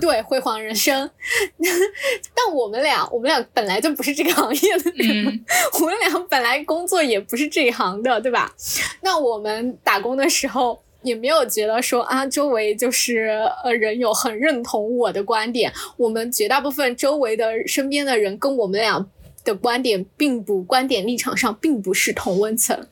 [0.00, 1.10] 对辉煌人生。
[2.32, 8.54] 但我们俩，我们俩本来就不是这个行业的人， 我们俩本来工作也不是这一行的，对吧？
[9.02, 15.72] 那我们打工的时候也没有觉得说啊，周围就是呃人有很认同我的观点。
[15.96, 19.06] 我们绝大部分周围的身边的人跟我们俩
[19.44, 22.86] 的观点并不观点立场上并不是同温层。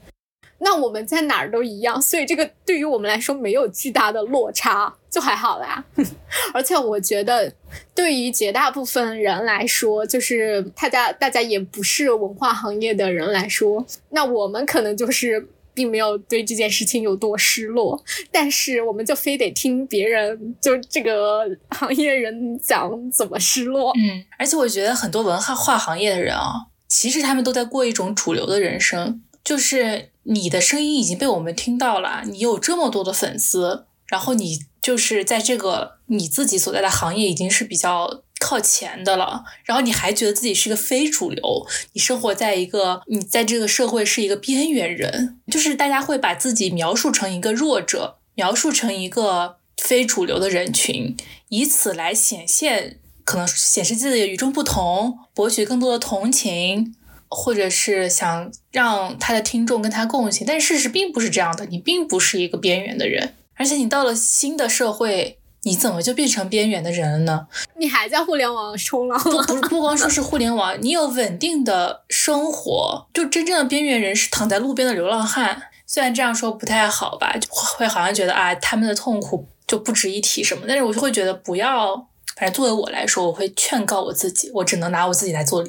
[0.64, 5.84] 那我们在哪儿都一样，所以这个对于我们来说没有巨大的落差，就还好啦。
[6.54, 7.52] 而且我觉得，
[7.92, 23.93] 对于绝大部分人来说，就是大家大家也不是文化行业的人来说，那我们可能就是并没有对这件事情有多失落，但是我们就非得听别人就这个行业人讲怎么失落。
[23.97, 30.11] 嗯，而且我觉得很多文化化行业的人啊，其实他们都在过一种主流的人生，就是。
[30.25, 51.16] 你的声音已经被我们听到了，你有这么多的粉丝，然后你就是在这个你自己所在的行业已经是比较靠前的了，然后你还觉得自己是一个非主流，你生活在一个你在这个社会是一个边缘人，就是大家会把自己描述成一个弱者，描述成一个非主流的人群，
[51.51, 56.97] 以此来显现，可能显示自己的与众不同，博取更多的同情。
[57.34, 61.64] 或者是想让他的听众跟他共情，但事实并不是这样的。
[61.64, 67.46] 你并不是一个边缘的人，而且你到了新的社会，你怎么就变成边缘的人了呢？
[67.76, 69.18] 你还在互联网冲浪？
[69.22, 75.62] 不不不光说是互联网，你有稳定的生活，就真正的边缘人是躺在路边的流浪汉。
[75.86, 82.08] 虽然这样说不太好吧，就会好像觉得啊，他们的痛苦就不值一提什么，但是我就会觉得不要。
[82.34, 85.62] 反正作为我来说，我会劝告我自己，我只能拿我自己来做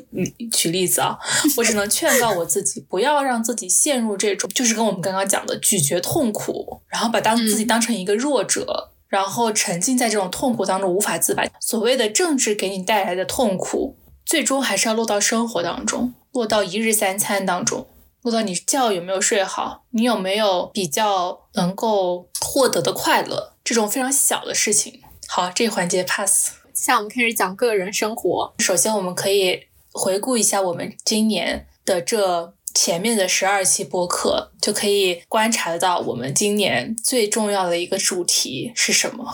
[0.49, 1.15] 举例子啊，
[1.57, 11.43] 我只能劝告我自己，不要让自己陷入这种，就是跟我们刚刚讲的咀嚼痛苦，然后把当自己当成一个弱者，然后沉浸在这种痛苦当中无法自拔。
[11.61, 13.95] 所谓的政治给你带来的痛苦，
[14.25, 17.87] 最终还是要落到生活当中，落到一日三餐当中，
[18.23, 24.99] 落到你觉有没有睡好，你有没有比较能够获得的快乐，这种非常小的事情。
[25.27, 26.53] 好，这环节 pass。
[26.73, 28.51] 现在我们开始讲个人生活。
[28.57, 39.33] 首先，我们可以回顾一下我们今年的这前面的十二期播客，就可以观察得到我们今年最重要的一个主题是什么。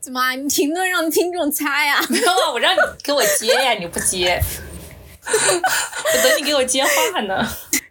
[0.00, 0.34] 怎么啊？
[0.34, 2.04] 你停顿让听众猜呀？
[2.10, 4.40] 没有啊，我让你给我接呀，你不接，
[5.24, 7.46] 我等你给我接话呢。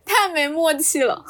[0.06, 1.24] 太没默契了。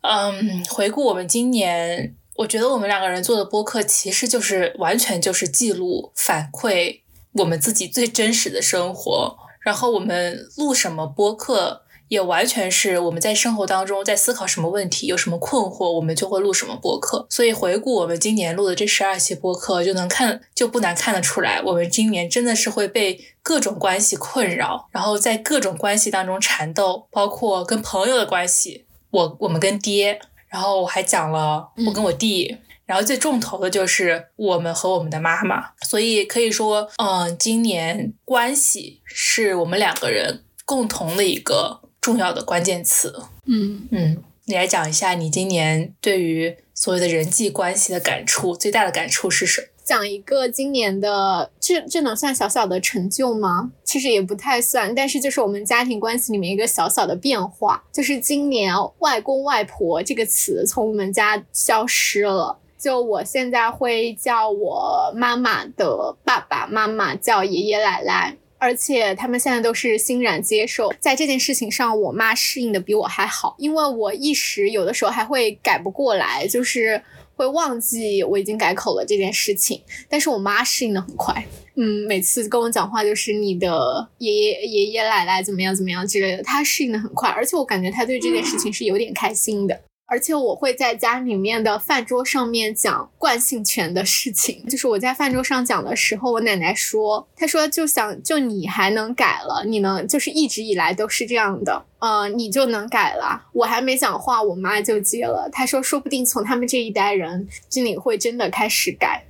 [0.00, 2.16] 嗯，回顾我们今年。
[2.36, 7.00] 我觉得我们两个人做的播客，其实就是完全就是记录、反馈
[7.34, 9.36] 我们自己最真实的生活。
[9.60, 17.26] 然后我们录什么播客，也完全是我们在生活当中在思考什么问题，有什么困惑，我们就会录什么播客。
[17.30, 30.20] 所以回顾我们今年录的这十二期播客，就能看就不难看得出来，我们今年真的是会被各种关系困扰，然后在各种关系当中缠斗，包括跟朋友的关系，我我们跟爹。
[30.48, 32.56] 然后我还讲了我跟我弟，
[32.90, 43.14] 然后最重头的就是我们和我们的妈妈，所以可以说，嗯，今年关系是我们两个人共同的一个重要的关键词。
[43.46, 49.68] 嗯嗯，你来讲一下你今年对于所谓的人际关系的感触，最大的感触是什么？
[49.84, 53.70] 讲一个今年的，这这能算小小的成就吗？
[53.84, 70.92] 其实也不太算，但是就是我们家庭关系里面一个小小的变化，就是今年外公外婆这个词从我们家消失了，就我现在会叫我妈妈的爸爸妈妈叫爷爷奶奶，而且他们现在都是欣然接受。
[70.98, 77.02] 在这件事情上，我妈适应的比我还好，因为我一时有的时候还会改不过来，就是。
[77.36, 81.42] 会忘记我已经改口了这件事情，但是我妈适应的很快。
[81.74, 89.80] 嗯，每次跟我讲话就是你的爷爷爷爷奶奶怎么样怎么样之类的，她适应的很快，而且我感觉她对这件事情是有点开心的。
[90.10, 103.46] 而且我会在家里面的饭桌上面讲惯性权的事情，就是我在饭桌上讲的时候，我奶奶说，她说就想就你还能改了，你能就是一直以来都是这样的，呃，你就能改了。
[103.52, 109.24] 我还没讲话，我妈就接了，她说说不定从他们这一代人，经理会真的开始改。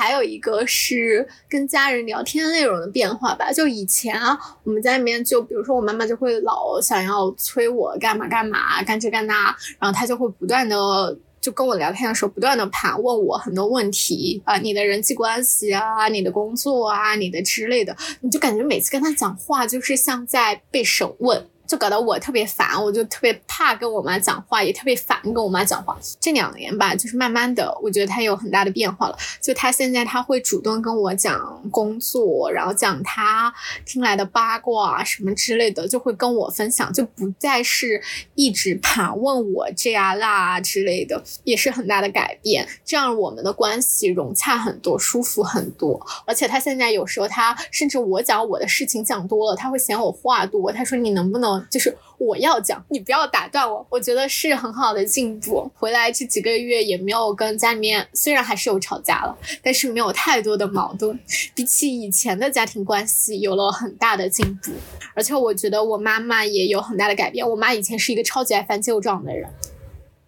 [0.00, 3.52] 还有一个是跟家人聊天内容的变化吧。
[3.52, 21.46] 就以前啊，我们家里面就比如说我妈妈就会老想要催我干嘛干嘛，干这干那，然后她就会不断的就跟我聊天的时候不断的盘问我很多问题啊，你的人际关系啊，你的工作啊，你的之类的，你就感觉每次跟她讲话就是像在被审问。
[21.70, 25.96] 就搞得我特别烦，我就特别怕跟我妈讲话，也特别烦跟我妈讲话。
[26.18, 29.16] 这两年吧，就是慢慢的，我觉得她有很大的变化了。
[29.40, 33.54] 就她现在，她会主动跟我讲工作，然后讲她
[33.86, 38.02] 听来的八卦什么之类的，就会跟我分享，就不再是
[38.34, 42.66] 一直 盘问我这啊那啊之类的，也是很大的改变。
[42.84, 46.04] 这样我们的关系融洽很多，舒服很多。
[46.26, 51.59] 而且她现在有时候，她甚至我讲我的事情讲多了，她会嫌我话多，她说你能不能。
[51.70, 53.84] 就是我要讲，你不要打断我。
[53.90, 55.70] 我觉得是很好的进步。
[55.74, 61.18] 回来这几个月也没有跟家里面，虽然还是有吵架了，但是没有太多的矛盾。
[61.54, 64.72] 比起以前的家庭关系，有了很大的进步。
[65.14, 67.48] 而且我觉得我妈妈也有很大的改变。
[67.48, 69.48] 我妈以前是一个超级爱翻旧账的人，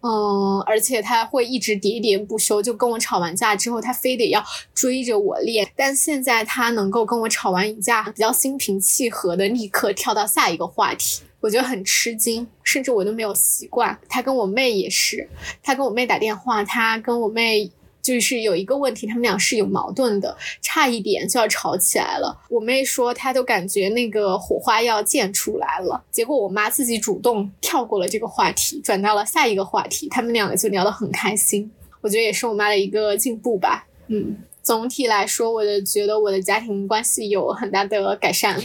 [0.05, 4.43] 嗯，而且他会一直喋喋不休，就跟我吵完架之后，他非得要
[4.75, 5.71] 追着我练。
[5.77, 11.21] 但现在他能够跟我吵完一架，比较心平气和的，立刻跳到下一个话题。
[11.39, 13.97] 我觉得很吃惊，甚至我都没有习惯。
[14.09, 15.29] 他跟我妹也是，
[15.61, 17.71] 他跟我妹打电话，他跟我妹
[18.03, 22.37] 就是有一个问题，他们俩是有矛盾的，差一点就要吵起来了。
[22.49, 26.03] 我妹说，她都感觉那个火花要溅出来了。
[26.11, 31.71] 结果我妈自己主动跳过了这个话题，转到了下一个话题，他们两个就聊得很开心。
[32.01, 33.87] 我觉得也是我妈的一个进步吧。
[34.07, 38.61] 嗯，总体来说，我的觉得我的家庭关系有很大的改善，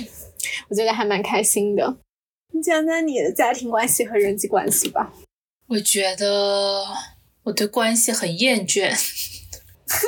[0.69, 1.97] 我觉得还蛮开心的。
[2.53, 5.13] 你讲讲你的家庭关系和人际关系吧。
[5.69, 6.83] 我觉得
[7.49, 8.95] 我对关系很厌倦，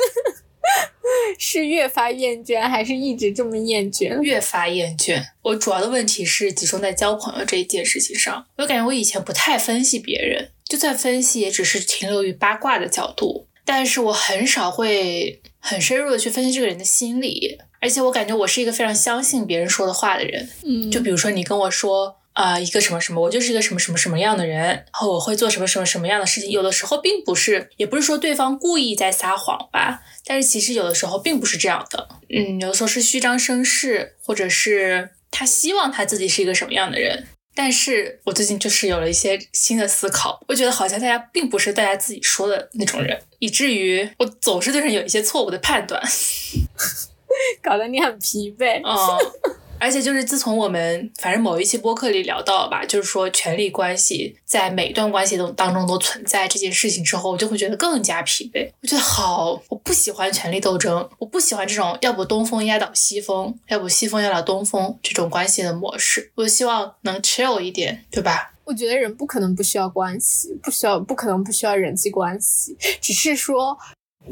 [1.39, 4.17] 是越发厌倦，还是一直这么厌倦？
[4.21, 5.23] 越发厌倦。
[5.41, 8.45] 我主要的问题是集中在交朋友这一件事情上。
[8.57, 13.47] 我感觉我以前不太分析别人，就算分析，也只是停留于八卦的角度。
[13.65, 20.47] 但是我很少会很深入的去分析这个人的心理，而且我感觉我是一个非常相信别人说的话的人。
[20.63, 22.20] 嗯，就比如说你跟我说。
[22.33, 26.49] 啊，一个什么什么，我就是一个什么什么什么样的人，然后我会做什么什么什么样的事情。
[26.49, 32.07] 有的时候并不是，也不是说对方故意在撒谎吧，但是其实有的时候并不是这样的。
[32.29, 37.27] 嗯，有的时候是虚张声势，或者是他希望他自己是一个什么样的人。
[37.53, 46.01] 但是我最近就是有了一些新的思考，我觉得好像大家并不是大家自己说的那种人，以至于我总是对人有一些错误的判断，
[47.61, 48.79] 搞得你很疲惫。
[48.85, 49.57] 嗯。
[49.81, 58.69] 而且就是自从我们反正某一期播客里聊到吧，就是说权力关系在每段关系都当中都存在这件事情之后，我就会觉得更加疲惫。
[58.83, 66.31] 我觉得好，我不喜欢权力斗争，我不喜欢这种要不东风压倒西风，要不西风压倒东风这种关系的模式。
[66.35, 68.53] 我希望能 chill 一点，对吧？
[68.65, 73.75] 我觉得人不可能不需要关系，不需要不可能不需要人际关系，只是说。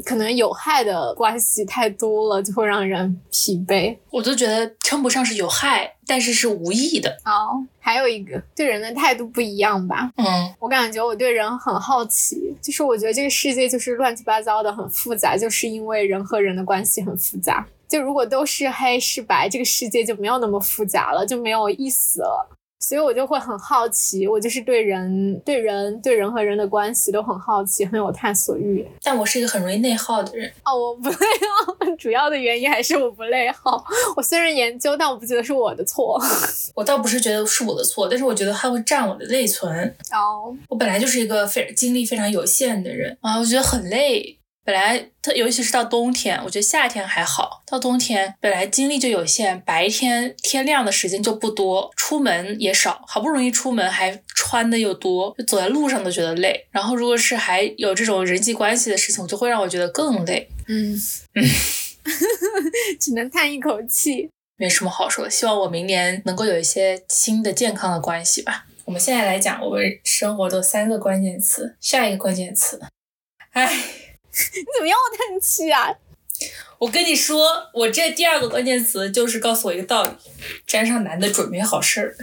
[0.04, 3.96] 可能有害的关系太多了，就会让人疲惫。
[4.10, 7.10] 我都觉得称不上是有害，但是是无意的。
[7.24, 10.10] 哦，还有一个对人的态度不一样吧。
[10.16, 10.24] 嗯，
[10.58, 17.66] 我感觉我对人很好奇，就是我觉得这个世界就是乱七八糟的，很复杂，就是因为人和人的关系很复杂。
[17.88, 22.48] 就如果都是黑是白，这个世界就没有那么复杂了，就没有意思了。
[22.80, 28.86] 所以我就会很好奇，我就是对人、对人、对人和人的关系都很好奇，很有探索欲。
[29.02, 33.84] 但我是一个很容易内耗的人哦，我不内耗， 主要的原因还是我不内耗。
[34.16, 36.18] 我虽然研究，但我不觉得是我的错。
[36.74, 39.70] 我倒不是觉得是我的错，但是我觉得它会占我的内存。
[40.12, 44.38] 哦，我本来就是一个非精力非常有限的人啊，我觉得很累。
[44.62, 56.66] 本来它尤其是到冬天，我觉得夏天还好，到冬天本来精力就有限，白天天亮的时间就不多，出门也少，好不容易出门还穿的又多，就走在路上都觉得累。
[56.70, 60.46] 然后如果是还有这种人际关系的事情，就会让我觉得更累。
[60.68, 60.94] 嗯
[61.34, 61.42] 嗯，
[63.00, 65.30] 只能叹一口气，没什么好说的。
[65.30, 68.66] 希望我明年能够有一些新的健康的关系吧。
[68.84, 72.80] 我们现在来讲我们生活的三个关键词，下一个关键词，
[73.52, 74.09] 唉。
[74.54, 75.88] 你怎么又叹气啊？
[76.78, 80.10] 我跟你说，我这第二个关键词就是告诉我一个道理：
[80.66, 82.16] 沾上男的准没好事儿。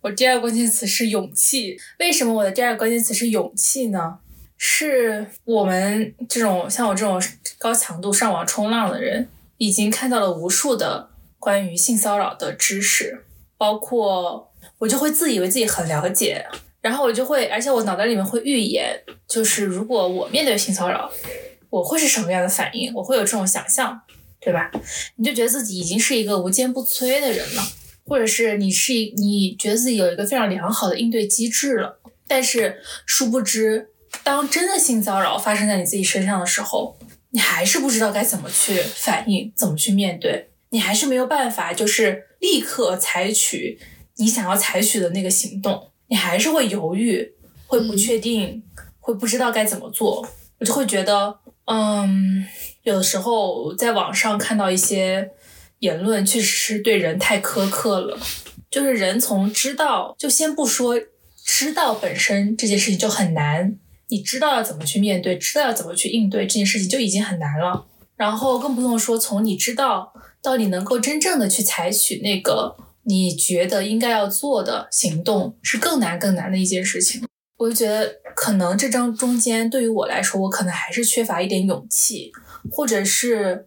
[0.00, 1.76] 我第二个关键词是勇气。
[1.98, 4.18] 为什么我的第二个关键词是勇气呢？
[4.56, 7.20] 是我们这种像我这种
[7.58, 11.10] 高强度上网冲浪的人，已经看到了无数的
[11.40, 13.24] 关于性骚扰的知识，
[13.58, 16.46] 包括我就会自以为自己很了解，
[16.80, 21.10] 然后我就会，而且我脑袋里面会预言，就是如果我面对性骚扰。
[21.74, 22.94] 我会是什么样的反应？
[22.94, 24.00] 我会有这种想象，
[24.40, 24.70] 对吧？
[25.16, 27.62] 你就觉得自己已经是一个无坚不摧的人了，
[28.04, 31.98] 或者是你是一，你觉得自己有一个非常良好的应对机制了。
[32.28, 33.88] 但是殊不知，
[34.22, 36.96] 当真的性骚扰发生在你自己身上的时候，
[37.30, 43.80] 你还是不知道该怎么去反应，怎么去面对，你还是没有办法，就是立刻采取
[44.18, 47.34] 你想要采取的那个行动，你还是会犹豫，
[47.66, 48.62] 会不确定，
[49.00, 50.28] 会不知道该怎么做。
[50.60, 51.40] 我就会觉得。
[51.66, 52.46] 嗯，
[52.82, 55.30] 有的时候在网上看到一些
[55.78, 58.18] 言论，确实是对人太苛刻了。
[58.70, 61.00] 就是人从知道，就先不说
[61.44, 63.76] 知道本身这件事情就很难，
[64.08, 67.86] 你知道要怎么去面对，知道要怎么去应对这件事情就已经很难了。
[68.16, 70.12] 然后更不用说从你知道
[70.42, 77.22] 到你能够真正的去采取那个你觉得应该要做的行动，是更难更难的一件事情。
[77.64, 82.30] 我就觉得，可能这张中间对于我来说，我可能还是缺乏一点勇气，
[82.70, 83.66] 或者是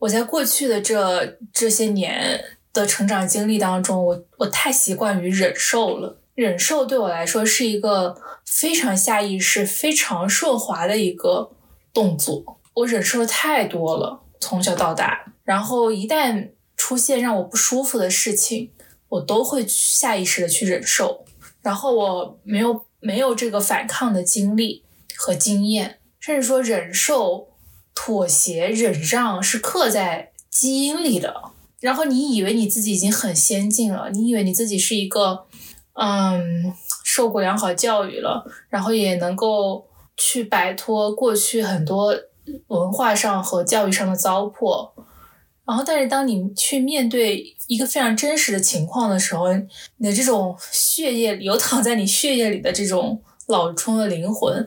[0.00, 2.44] 我在过去的这这些年
[2.74, 6.20] 的成长经历当中，我我太习惯于忍受了。
[6.34, 11.50] 忍受对我来说是一个非常下意识、非常顺滑的一个
[11.94, 12.60] 动作。
[12.74, 18.70] 我忍受的太多了，从小到大，然后一旦出现让我不舒服的事情，
[19.08, 21.24] 我都会下意识的去忍受，
[21.62, 22.84] 然后我没有。
[23.00, 24.82] 没有这个反抗的经历
[25.16, 27.48] 和经验，甚至说忍受、
[27.94, 31.42] 妥协、忍让是刻在基因里的。
[31.80, 35.46] 然后你以为你自己已经很先进了，你以为你自己是一个，
[35.94, 36.74] 嗯，
[37.04, 39.86] 受过良好教育了，然后也能够
[40.16, 42.12] 去摆脱过去很多
[42.66, 44.90] 文化上和教育上的糟粕。
[45.64, 49.52] 然后，但是当你去面对一个非常真实的情况的时候，
[49.98, 54.66] 你的这种血液流淌在你血液里的这种老冲的灵魂，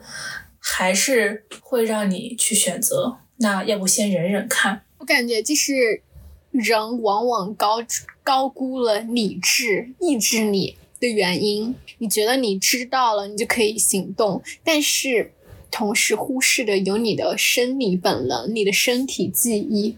[0.60, 3.18] 还是会让你去选择。
[3.38, 4.84] 那要不先忍忍看？
[5.00, 6.04] 我感觉就是
[6.52, 7.78] 人往往高
[8.24, 11.74] 高估了理智抑制你的原因。
[11.98, 15.34] 你觉得你知道了，你就可以行动，但是
[15.72, 19.96] 同时忽视的有你的生理本能，你的身体记忆。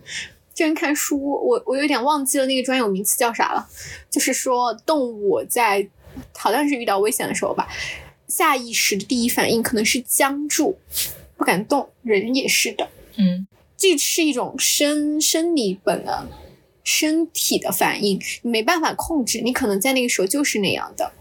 [0.53, 3.67] 之前看书，我我有点忘记了那个专有名词叫啥了。
[4.09, 5.87] 就是说，动物在
[6.37, 7.67] 好像是遇到危险的时候吧，
[8.27, 10.77] 下意识的第一反应可能是僵住，
[11.35, 11.89] 不敢动。
[12.03, 12.87] 人也是的，
[13.17, 16.27] 嗯，这是一种生生理本能，
[16.83, 19.41] 身体的反应，你没办法控制。
[19.41, 21.11] 你可能在那个时候就是那样的。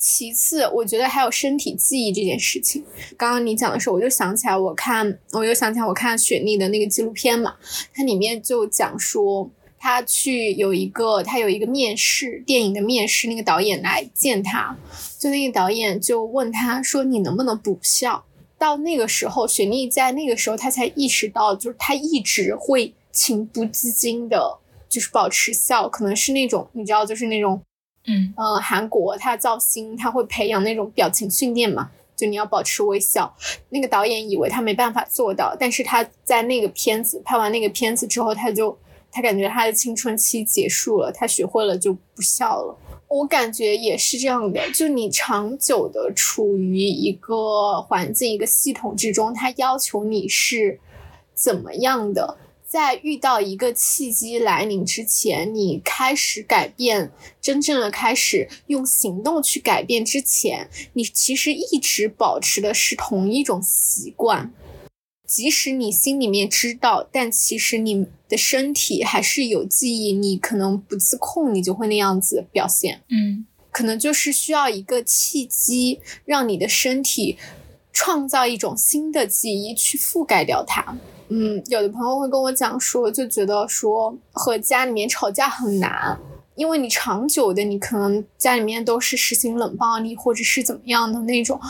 [0.00, 2.82] 其次，我觉得还有身体记忆这件事情。
[3.18, 7.54] 刚刚你讲的时候，我就想起来，我看，我又想起来，我看雪莉的那个纪录片嘛，
[7.94, 14.74] 它里面就讲说，他去有一个，他有一个面试，电影的面试，那个导演来见他，
[15.18, 18.24] 就那个导演就问他说，你能不能不笑？
[18.58, 27.60] 到那个时候，雪莉在那个时候，他才意识到，就是他一直会情不自禁的，就是保持笑，可能是那种，你知道，就是那种。
[28.06, 33.34] 嗯呃，韩国他造星，他会培养那种表情训练嘛，就你要保持微笑。
[33.68, 38.76] 那个导演以为他没办法做到，但是他在那个片子拍完那个片子之后，他就
[39.12, 42.76] 他感觉他的青春期结束了，他学会了就不笑了。
[43.08, 50.78] 我感觉也是这样的，就你长久的处于一个环境、一个系统之中，他要求你是
[51.34, 52.38] 怎么样的。
[52.70, 57.10] 在遇到一个契机来临之前，你开始改变，
[57.40, 64.54] 真正的开始用行动去改变之前，你其实一直保持的是同一种习惯，
[65.26, 73.02] 即使你心里面知道，但其实你的身体还是有记忆，你可能不自控，你就会那样子表现。
[73.08, 77.36] 嗯，可能就是需要一个契机，让你的身体
[77.92, 80.96] 创造一种新的记忆去覆盖掉它。
[81.32, 86.18] 嗯，有的朋友会跟我讲说，就觉得说和家里面吵架很难，
[86.56, 91.60] 因为你长久的，你可能家里面都是实行冷暴力或者是怎么样的那种，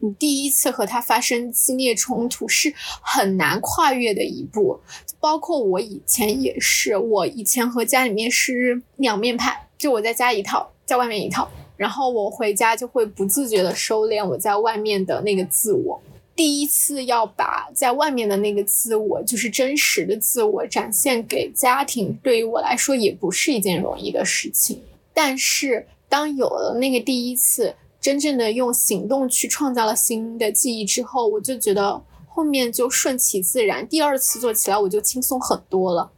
[0.00, 4.78] 你第一次和他发生激烈冲突是很难跨越的一步。
[5.18, 11.48] 包括我以前也是，我以前和家里面是两面派，就我在家一套，在外面一套，
[11.78, 15.98] 然后我回家就会不自觉的收敛我在外面的那个自我。
[16.36, 24.82] 第一次要把在外面的那个自我，就是真实的自我展现给家庭，对于我来说也不是一件容易的事情。
[25.14, 33.88] 但是当有了那个第一次，真正的用行动去创造了新的记忆之后，我就觉得后面就顺其自然。
[33.88, 36.12] 第二次做起来我就轻松很多了。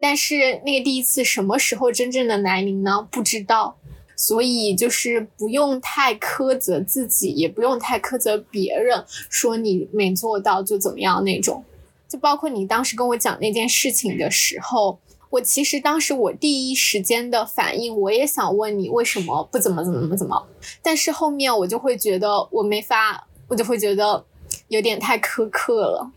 [0.00, 3.06] 但是那个第一次什么时候真正的来临呢？
[3.08, 3.78] 不知道。
[4.16, 11.64] 所以就是不用太苛责自己，也不用太苛责别人，说你没做到就怎么样那种。
[12.08, 14.98] 就包括你当时跟我讲那件事情的时候，
[15.30, 20.46] 我其实当时我第一时间的反应，我也想问你为什么不怎么怎么怎么怎么，
[20.82, 24.22] 但是后面我就会觉得我没法，我就会觉得
[24.68, 26.12] 有点太苛刻了。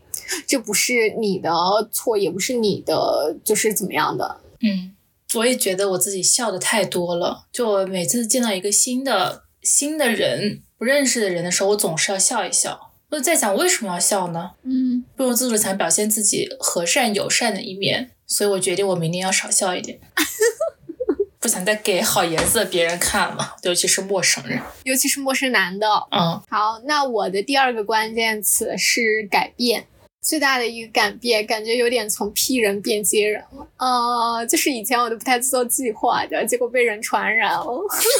[0.46, 1.50] 这不是你的
[1.92, 4.95] 错，也不是你的，就是怎么样的，嗯。
[5.34, 12.92] 我也觉得我自己笑的太多了，就每次见到一个新的新的人，不认识的人的时候，我总是要笑一笑。
[13.10, 14.52] 我就在想，为什么要笑呢？
[14.62, 20.00] 嗯，不由自主想表现自己和善友善的一面，所以我决定我明天要少笑一点，
[21.38, 25.86] 不想再给好颜色别人看了，尤其是陌生人，尤其是陌生男的。
[26.10, 29.86] 嗯，好，那我的第二个关键词是改变。
[30.26, 33.64] 最大的一个改变，感觉有点从 P 人变接人了。
[33.76, 37.64] 呃，就是以前我都不太做计划的，结果被人传染了。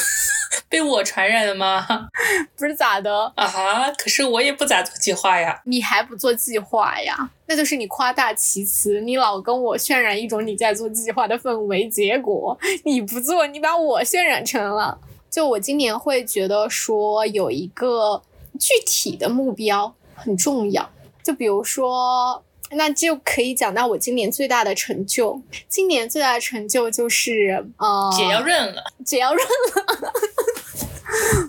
[0.71, 1.85] 被我传染了吗？
[2.57, 3.91] 不是咋的啊哈？
[3.99, 5.61] 可是我也不咋做计划呀。
[5.65, 7.29] 你还不做计划呀？
[7.47, 14.97] 那就是你夸大其词，你老跟我渲染一种你在做计划的氛围，结果你不做，你把我渲染成了。
[15.29, 18.23] 就我今年会觉得说有一个
[18.61, 20.89] 具体的目标很重要。
[21.27, 25.43] 就比如说，那就可以讲到我今年最大的成就。
[25.69, 30.13] 今年最大的成就就是，呃，姐要认了，姐要认了。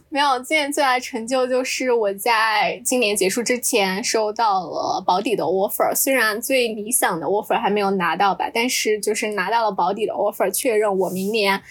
[0.09, 5.93] 没有，今年最大的成就就是我在今年结束之前收到了保底的 offer。
[5.93, 11.61] 虽然最理想的 offer 还没有拿到吧，但是就是拿到了保底的 offer，确认我明年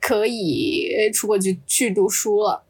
[0.00, 2.62] 可以出国去去读书了。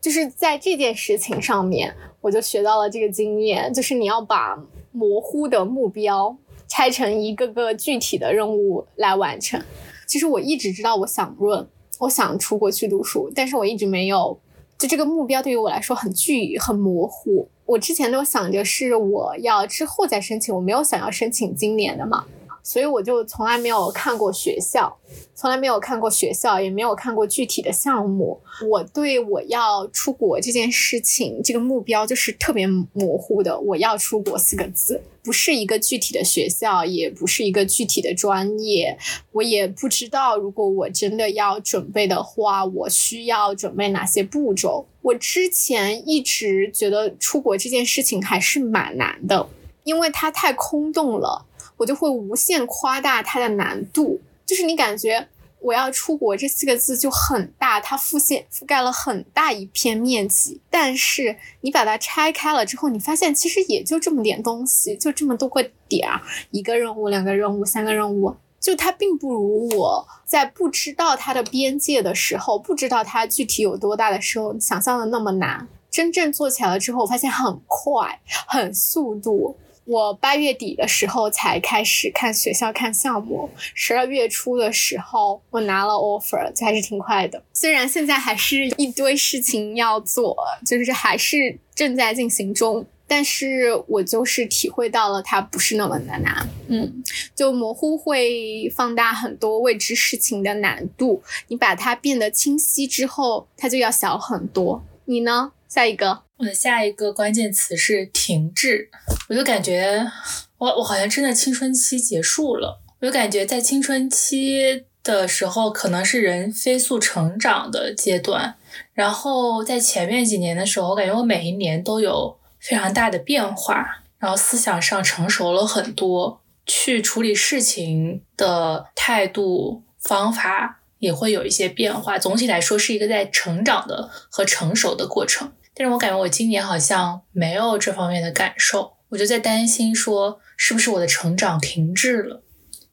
[0.00, 1.94] 就是在这件事情上面。
[2.24, 4.58] 我就学到了这个经验，就是你要把
[4.92, 6.34] 模糊的目标
[6.66, 9.62] 拆成一个个具体的任务来完成。
[10.06, 11.68] 其实我一直知道我想润，
[11.98, 14.38] 我想出国去读书，但是我一直没有，
[14.78, 17.46] 就这个目标对于我来说很具很模糊。
[17.66, 22.24] 我之前都想着是我要之后再申请，我没有想要申请今年的嘛。
[22.66, 24.96] 所以我就从来没有看过学校，
[25.34, 28.40] 从来没有看过学校，也没有看过具体的项目。
[28.70, 33.60] 我对我要出国这件事情，这个目标就是特别模糊的。
[33.60, 38.96] 我要出国四个字，不是一个具体的学校，也不是一个具体的专业。
[39.32, 44.86] 我也不知道，如果我真的要准备的话，我需要准备哪些步骤。
[45.02, 49.46] 我之前一直觉得出国这件事情还是蛮难的，
[49.82, 51.44] 因为它太空洞了。
[51.84, 55.28] 我就会无限夸大它的难度，就是你感觉
[55.60, 75.68] 我要出国这四个字就很大，它覆现覆盖了很大一片面积，但是你把它拆开了之后，你发现其实也就这么点东西，就这么多个点儿，一个任务、两个任务、三个任务，就它并不如我在不知道它的边界的时候，不知道它具体有多大的时候想象的那么难。
[75.90, 78.18] 真正做起来了之后，我发现很快，
[78.48, 79.54] 很速度。
[79.84, 87.42] 我八月底的时候才开始看学校看项目，十二月初的时候我拿了 offer，还是挺快的。
[87.52, 96.48] 虽然现在还是一堆事情要做，就是还是正在进行中，但是我就是体会到了它不是那么的难。
[96.68, 97.04] 嗯，
[97.34, 104.82] 就模糊会放大很多未知事情的难度，你把它变得清晰之后，它就要小很多。
[105.04, 105.52] 你呢？
[105.68, 106.22] 下一个。
[106.36, 108.90] 我的下一个关键词是停滞，
[109.28, 110.10] 我就感觉
[110.58, 118.56] 我我好像真的青春期结束了，我就感觉在青春期的时候可能是人飞速成长的阶段，
[118.94, 135.52] 然后在前面几年的时候，我感觉我每一年都有非常大的变化，然后思想上成熟了很多，去处理事情的态度方法也会有一些变化，总体来说是一个在成长的和成熟的过程。
[135.74, 142.42] 但是我感觉我今年好像没有这方面的感受，我就在担心说，是不是我的成长停滞了？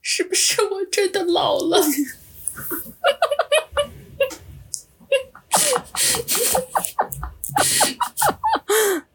[0.02, 1.80] 是不是我真的老了？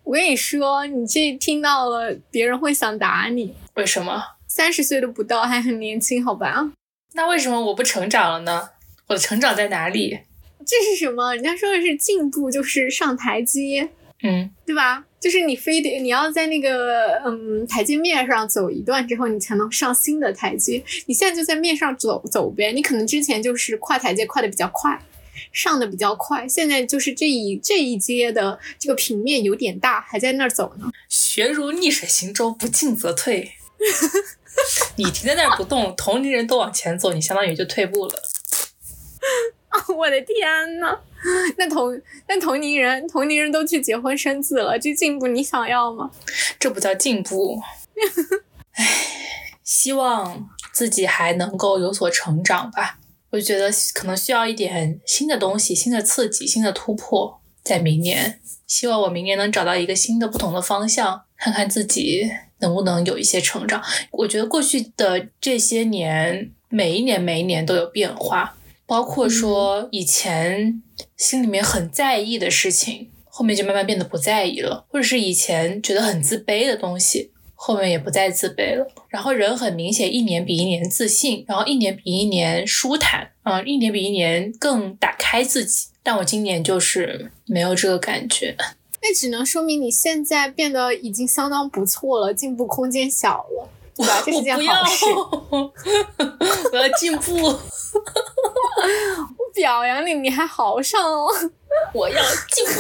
[0.05, 3.57] 我跟你说，你这听到了，别人会想打你。
[3.75, 4.23] 为什么？
[4.47, 6.71] 三十岁都不到，还很年轻，好吧？
[7.15, 8.71] 那为什么我不成长了呢？
[9.09, 10.21] 我的成长在哪里？
[10.67, 11.35] 这是什么？
[11.35, 13.89] 人家说的是进步，就是上台阶，
[14.23, 15.05] 嗯，对吧？
[15.21, 20.83] 就是你非得你要在那个嗯台阶面上走一段之后，你才能上新的台阶。
[21.07, 25.01] 你现在就在面上走走呗，你可能之前就是跨台阶跨的比较快，
[25.53, 30.91] 上的比较快，现在就是这一这一阶的这个平面有点大，还在那儿走呢。
[31.09, 33.53] 学如逆水行舟，不进则退。
[34.97, 38.15] 你停在那儿不动，同龄人都往前走，你相当于就退步了。
[39.97, 40.99] 我的天呐，
[41.57, 46.11] 那同那同龄人同龄人都去结婚生子了，这进步你想要吗？
[46.59, 47.61] 这不叫进步。
[48.73, 48.85] 唉，
[49.65, 52.99] 希望自己还能够有所成长吧。
[53.31, 58.41] 我觉得可能需要一点新的东西、新的刺激、新的突破，在明年。
[58.67, 63.83] 希望我明年能找到一个新的、不同的方向，看看自己能不能有一些成长。
[64.11, 68.57] 我觉得过去的这些年，每一年每一年都有变化。
[68.87, 70.81] 包括说以前
[71.17, 78.87] 心里面很在意的事情，后面就慢慢变得不在意了；或者是以前觉得很自卑的东西，后面也不再自卑了。
[79.09, 85.89] 然后人很明显一年比一年自信，然后一年比一年舒坦，嗯，一年比一年更打开自己。
[86.03, 88.55] 但我今年就是没有这个感觉，
[89.03, 93.69] 那只能说明你现在变得已经相当不错了，进步空间小了。
[93.97, 94.23] 对吧？
[94.25, 95.05] 这是件好事。
[96.73, 97.35] 我要进步。
[97.47, 97.59] 我
[99.55, 101.29] 表扬你，你还好上哦。
[101.95, 102.73] 我要进步。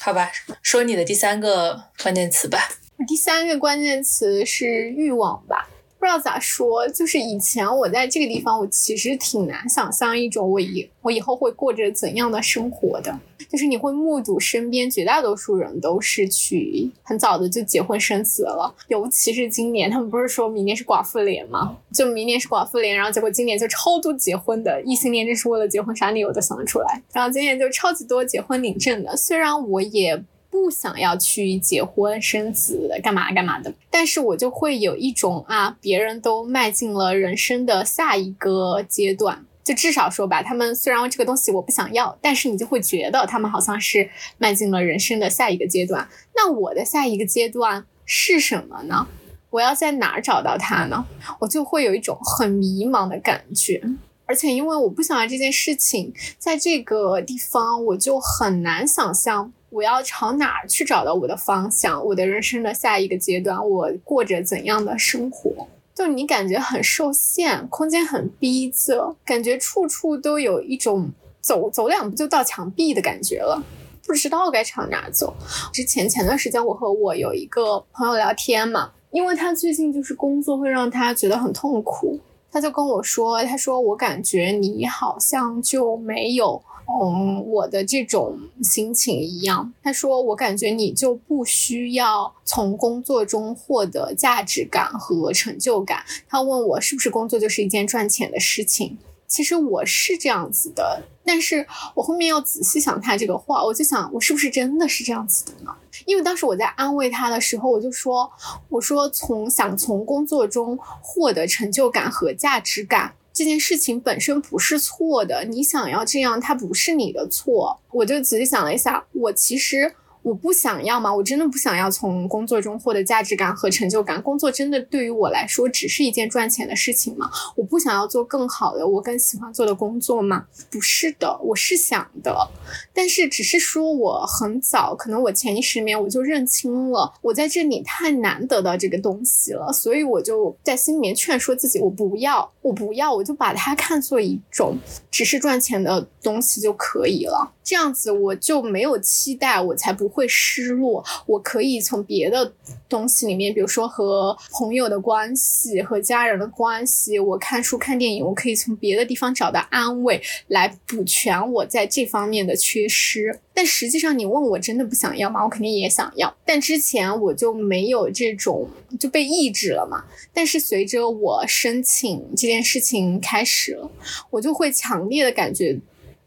[0.00, 0.30] 好吧，
[0.62, 2.58] 说你的第三个关键词吧。
[3.06, 5.68] 第三个关键词是欲望吧。
[6.00, 13.20] 不知道咋说，就是以前我在这个地方，我其实挺难想象一种我以我以后会过着怎样的生活的。
[13.50, 21.76] 就是你会目睹身边绝大多数人都是去很早的就结婚生子了，尤其是今年，他们不是说明年是寡妇年吗？
[21.92, 27.02] 就明年是寡妇年，然后结果今年就超多结婚的异性恋，真是为了结婚啥理由都想得出来。
[27.12, 30.24] 然后今年就超级多结婚领证的，虽然我也。
[30.50, 46.08] 不想要去结婚生子干嘛干嘛的，但是我就会有一种啊，别人都迈进了人生的下一个阶段，就至少说吧，他们虽然这个东西我不想要，但是你就会觉得他们好像是迈进了人生的下一个阶段。
[46.34, 49.06] 那我的下一个阶段是什么呢？
[49.50, 51.06] 我要在哪儿找到他呢？
[51.38, 53.80] 我就会有一种很迷茫的感觉，
[54.26, 59.52] 而且因为我不想要这件事情，在这个地方我就很难想象。
[59.70, 62.04] 我要朝哪儿去找到我的方向？
[62.04, 65.66] 我的人生的下一个阶段，我过着怎样的生活？
[65.94, 71.10] 就你感觉很受限，空间很逼仄，感觉处处都有一种
[71.40, 73.62] 走走两步就到墙壁的感觉了，
[74.06, 75.34] 不知道该朝哪儿走。
[75.72, 82.18] 之前前段时间，我和我有一个朋友聊天嘛，因为他最近就是工作会让他觉得很痛苦，
[82.50, 86.60] 他就跟我说，他说我感觉你好像就没有。
[87.02, 89.72] 嗯，我的这种心情一样。
[89.82, 96.04] 他说，我感觉你就不需要从工作中获得价值感和成就感。
[96.28, 98.98] 他问我是不是工作就是一件赚钱的事情。
[99.28, 101.64] 其实我是这样子的，但是
[101.94, 105.72] 我后面要仔细想他这个话，我就想我是不是真的是这样子的呢？
[106.04, 108.28] 因为当时我在安慰他的时候，我就说，
[108.68, 113.14] 我说从想从工作中获得成就感和价值感。
[113.32, 117.80] 这件事情本身不是错的，你想要这样，它不是你的错。
[117.92, 119.94] 我就仔细想了一下，我其实。
[120.22, 121.14] 我不想要吗？
[121.14, 124.20] 我真的不想要从工作中获得价值感和成就感。
[124.22, 127.30] 工作真的对于我来说只是一件赚钱的事情吗？
[127.56, 130.46] 我不想要做更好的，我更喜欢做的工作吗？
[130.70, 132.50] 不是的，我是想的，
[132.92, 144.78] 但是只是说我很早，可能我潜意识里面我就认清了，我在这里太难得到这个东西了，所以我就在心里面劝说自己，我不要，我不要，我就把它看作一种
[145.10, 147.52] 只是赚钱的东西就可以了。
[147.70, 151.04] 这样子我就没有期待，我才不会失落。
[151.24, 152.52] 我可以从别的
[152.88, 163.38] 东西里面，比如说和朋友的关系、和家人的关系，我看书、看电影，我可以从别的地方找到安慰，来补全我在这方面的缺失。
[163.54, 165.44] 但实际上，你问我真的不想要吗？
[165.44, 168.68] 我肯定也想要，但之前我就没有这种
[168.98, 170.04] 就被抑制了嘛。
[170.34, 173.88] 但是随着我申请这件事情开始了，
[174.30, 175.78] 我就会强烈的感觉。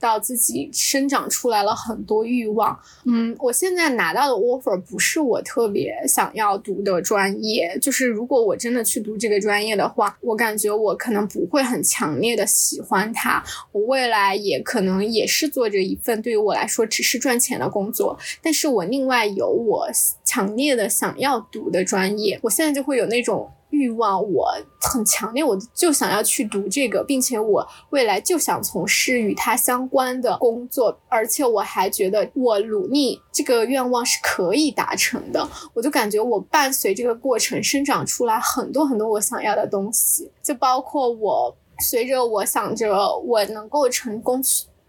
[0.03, 13.41] 到自己生长出来了很多欲望，嗯，我现在拿到的 offer 不是我特别想要读的专业，就是如果我真的去读这个专业的话，我感觉我可能不会很强烈的喜欢它，
[13.71, 19.87] 我未来也可能也是做着一份对于我来说只是赚钱的工作，但是我另外有我
[20.25, 23.49] 强烈的想要读的专业，我现在就会有那种。
[23.73, 24.47] 欲望，我
[24.79, 35.49] 很强烈，我就想要去读这个，并且我未来就想从事与它相关的工作，而且我还觉得我努力这个愿望是可以达成的。
[35.73, 44.39] 我就感觉我伴随这个过程生长出来很多很多我想要的东西，就包括我随着我想着我能够成功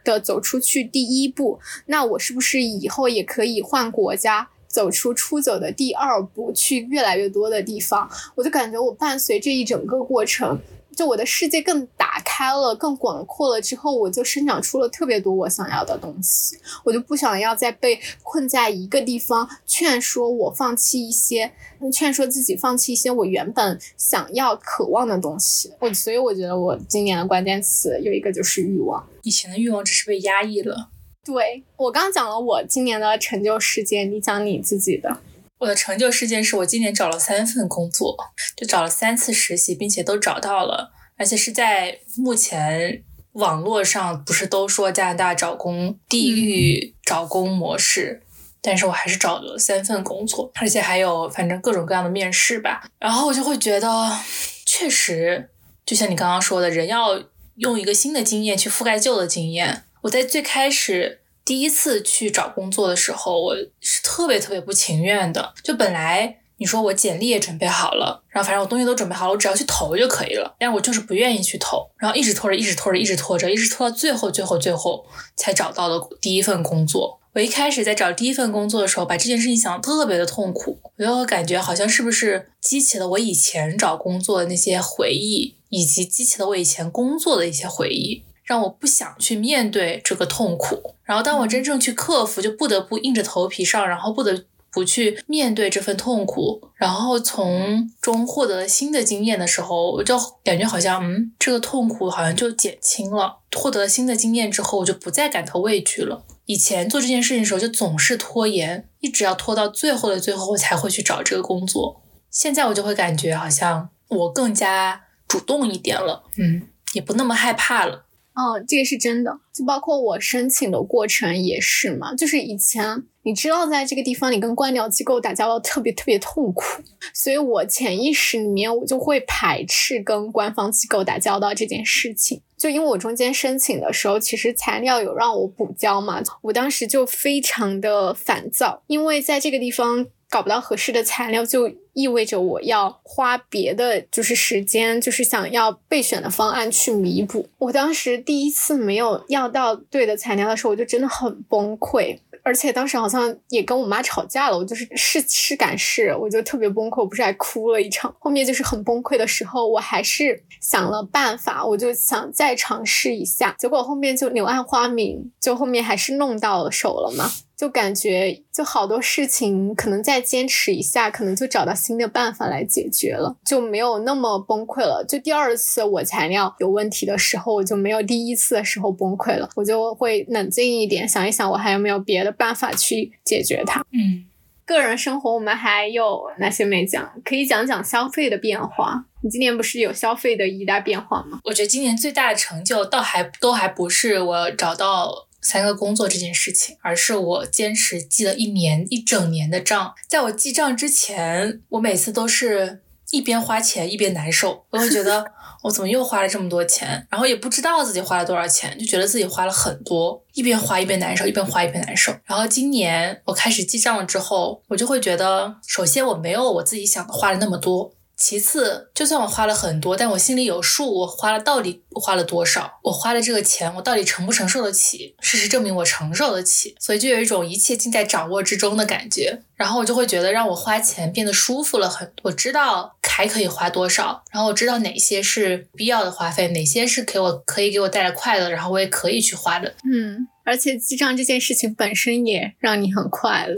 [0.05, 4.51] 的走出去第一步，那我是不是以后也可以换国家？
[4.75, 10.59] 走出出走的第二步，去越来越多的地方，我就感觉我伴随这一整个过程，
[10.97, 13.62] 就我的世界更打开了，更广阔了。
[13.62, 16.59] 之后，我就生长出了特别多我想要的东西。
[16.83, 21.53] 我就不想要再被困在一个地方，劝说我放弃一些，
[21.93, 25.72] 劝说自己放弃一些我原本想要、渴望的东西。
[25.79, 29.09] 我所以我觉得我今年的关键词有一个就是欲望。
[29.22, 30.91] 以前的欲望只是被压抑了。
[31.25, 35.20] 对我刚讲了我今年的成就事件，你讲你自己的。
[35.59, 38.16] 我的成就事件是我今年找了三份工作，
[38.55, 43.03] 就找了三次实习，并且都找到了，而且是在目前
[43.33, 48.22] 网络上不是都说加拿大找工地狱找工模式，
[48.61, 52.87] 但是我还是找了三份工作，而且还有反正各种各样的面试吧。
[52.99, 54.20] 然后我就会觉得，
[54.66, 55.49] 确实
[55.87, 57.22] 就像你刚刚说的，人要
[57.57, 59.85] 用一个新的经验去覆盖旧的经验。
[60.05, 65.55] 我在最开始第一次去找工作的时候，我是特别特别不情愿的。
[65.62, 70.55] 就本来你说我简历也准备好了，然后反正我东西都准备好了，我只要去投就可以了。
[70.59, 77.18] 但是我就是不愿意去投，然后一直拖着，一直拖着，一直拖着，一直拖到最后，最后，最后才找到了第一份工作。
[77.32, 88.22] 我一开始在找第一份工作的时候，把这件事情想的特别的痛苦，我就感觉好像是不是激起了我以前找工作的那些回忆，以及激起了我以前工作的一些回忆。
[88.45, 103.38] 让我不想去面对这个痛苦，然后当我真正去克服，就不得不硬着头皮上，然后不得不去面对这份痛苦，然后从中获得了新的经验的时候，我就感觉好像，嗯，这个痛苦好像就减轻了。
[103.57, 106.24] 获得了新的经验之后，我就不再感到畏惧了。
[106.47, 112.03] 以前做这件事情的时候，就总是拖延，一直要拖到最后的最后，我才会去找这个工作。
[112.30, 118.03] 现在我就会感觉好像我更加主动一点了，嗯，也不那么害怕了。
[118.35, 122.14] 哦，这个是真的，就包括我申请的过程也是嘛。
[122.14, 126.82] 就是以前你知道，在这个地方你跟官僚机构打交道特别特别痛苦，
[127.14, 132.43] 所以我潜意识里面我就会排斥跟官方机构打交道这件事情。
[132.59, 140.07] 就因为我中间申请的时候，其实材料有让我补交嘛，我当时就非常的烦躁，因为在这个地方。
[140.30, 147.49] 搞不到合适的材料，就意味着我要花别的就是时间，就是想要备选的方案去弥补。
[147.59, 154.59] 我当时第一次没有要到对的材料的时候，我就真的很崩溃，而且当时好像也跟我妈吵架了。
[154.59, 158.14] 我就是试试赶试，我就特别崩溃，我不是还哭了一场。
[158.18, 163.55] 后面就是很崩溃的时候，我还是想了办法，我就想再尝试一下。
[163.59, 167.30] 结果后面就柳暗花明，就后面还是弄到了手了嘛。
[167.57, 175.05] 就感觉就好多事情，可能再坚持一下，可能就找到新的办法来解决了，就没有那么崩溃了。
[175.09, 183.84] 就第二次我材料有问题的时候，我就没有第一次的时候崩溃了，我就会冷静一点，想一想我还有没有别的办法去解决它。
[183.92, 184.26] 嗯，
[184.66, 187.12] 个人生活我们还有哪些没讲？
[187.24, 189.05] 可以讲讲消费的变化。
[189.22, 191.40] 你今年不是有消费的一大变化吗？
[191.44, 195.24] 我觉得今年最大的成就，倒还都还不是我找到。
[195.45, 199.95] 三个工作这件事情，而是我坚持记了一年一整年的账。
[200.09, 205.24] 在我记账之前，我每次都是一边花钱一边难受，我会觉得
[205.62, 212.12] 我怎么又花了这么多钱，然后也不知道自己花了多少钱，就觉得自己花了很多，一边花一边难受，一边花一边难受。
[212.24, 217.92] 然后今年我开始记账了之后，我就会觉得，首先我没有我自己想的花了那么多。
[218.17, 222.79] 其次，就算我花了很多，但我心里有数，我花了到底花了多少？
[222.83, 225.15] 我花的这个钱，我到底承不承受得起？
[225.21, 229.43] 事实证明我承受得起，所以就有一种一切尽在掌握之中的感觉。
[229.57, 232.31] 然后我就会觉得，让我花钱变得舒服了很多。
[232.31, 239.75] 我知道还可以花多少，然后我知道哪些是必要的花费，哪些是给我可以给我带来快乐，然后我也可以去花的。
[239.91, 240.29] 嗯。
[240.45, 243.57] 而且记账这件事情本身也让你很快乐，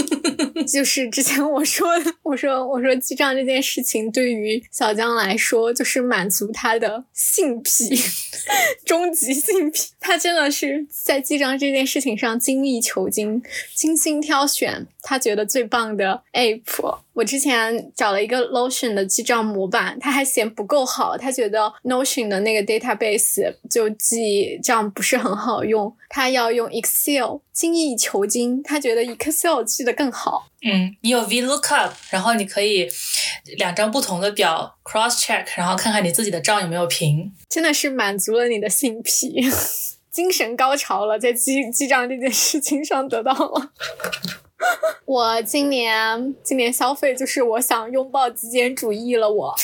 [0.66, 7.94] 就是之前我说的，我说我说记账这件事情对于小江来说就是满足他的性癖，
[8.84, 9.90] 终极性癖。
[10.00, 13.42] 他真的是在记账这件事情上精益求精，
[13.74, 16.98] 精心挑选他觉得最棒的 app。
[17.14, 30.46] 我之前找了一个 Notion 的记账模板，他还嫌不够好，他觉得 Notion 的那个 database 就记账不是很好用，他要用 Excel，精益求精，他觉得 Excel 记得更好。
[30.62, 32.88] 嗯，你有 VLOOKUP，然后你可以
[33.56, 37.34] 两张不同的表 cross check，然后看看你自己的账有没有平。
[37.48, 39.34] 真的是满足了你的性癖，
[40.12, 43.72] 精神高潮了，在记记账这件事情上得到了。
[45.06, 49.52] 我今年今年消费就是我想拥抱极简主义了，我。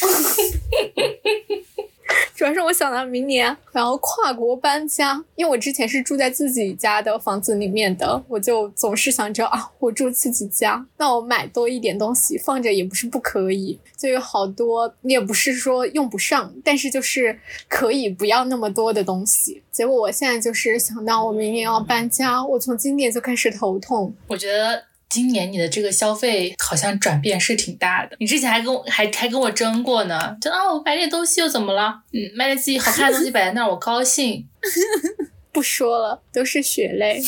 [2.35, 17.39] 主要是我想到明年我要跨国搬家，因为我之前是住在自己家的房子里面的，我就总是想着啊，我住自己家，那我买多一点东西放着也不是不可以，就有好多也不是说用不上，但是就是
[17.69, 19.63] 可以不要那么多的东西。
[19.71, 24.15] 结果我现在就是想到我明年要搬家，我从今年就开始头痛。
[24.27, 24.90] 我觉得。
[25.11, 32.03] 今年你的这个消费好像转变是挺大的，你之前还跟我还还跟我争过呢，就啊我买点东西又怎么了？
[32.13, 34.49] 嗯，买点自己好看的东西摆在那儿我高兴。
[35.53, 37.21] 不说了，都是血泪，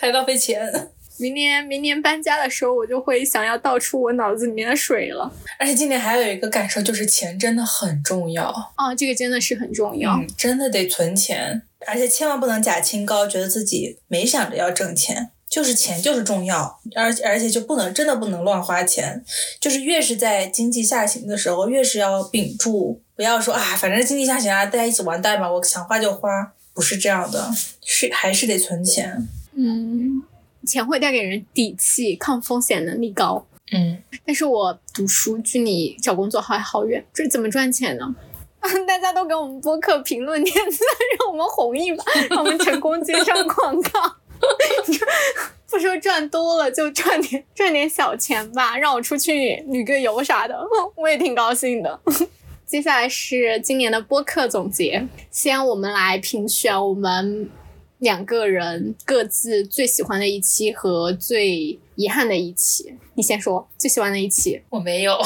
[0.00, 0.90] 还浪费钱。
[1.16, 5.32] 明年明年搬家的时候，我就会想要倒出我脑子里面的水了。
[5.60, 15.30] 而且今年还有一个感受就是钱真的很重要啊，这个真的是很重要，真的得存钱，而且千万不能假清高，觉得自己没想着要挣钱。
[15.48, 19.24] 就是钱就是重要，而而且就不能真的不能乱花钱，
[19.58, 27.50] 就是越是在经济下行的时候，越是要屏住，不要说啊，反正经济下行啊，大家一起完蛋吧，我想花就花，不是这样的，
[27.84, 29.26] 是还是得存钱。
[29.54, 30.22] 嗯，
[30.66, 33.46] 钱会带给人底气，抗风险能力高。
[33.72, 38.14] 嗯，但是我读书距你找工作还好远，这怎么赚钱呢？
[38.86, 40.78] 大家都给我们播客评论点赞，
[41.18, 44.16] 让我们红一把，让我们成功接上广告。
[45.70, 50.58] 不说赚多了，就赚点赚点小钱吧，让我出去旅个游啥的，
[50.96, 52.00] 我也挺高兴的。
[52.66, 57.50] 接下来是今年的播客总结，先我们来评选我们
[57.98, 62.94] 两个人各自最喜欢的一期和最遗憾的一期。
[63.14, 65.18] 你先说最喜欢的一期，我没有。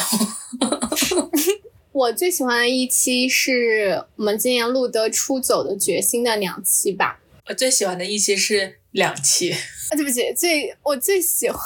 [1.93, 7.21] 我最喜欢的一期是我们今年录的《出走的决心》的两期吧。
[7.49, 8.79] 我最喜欢的一期是。
[8.93, 9.53] 两期
[9.91, 11.61] 啊，对不起，最我最喜欢，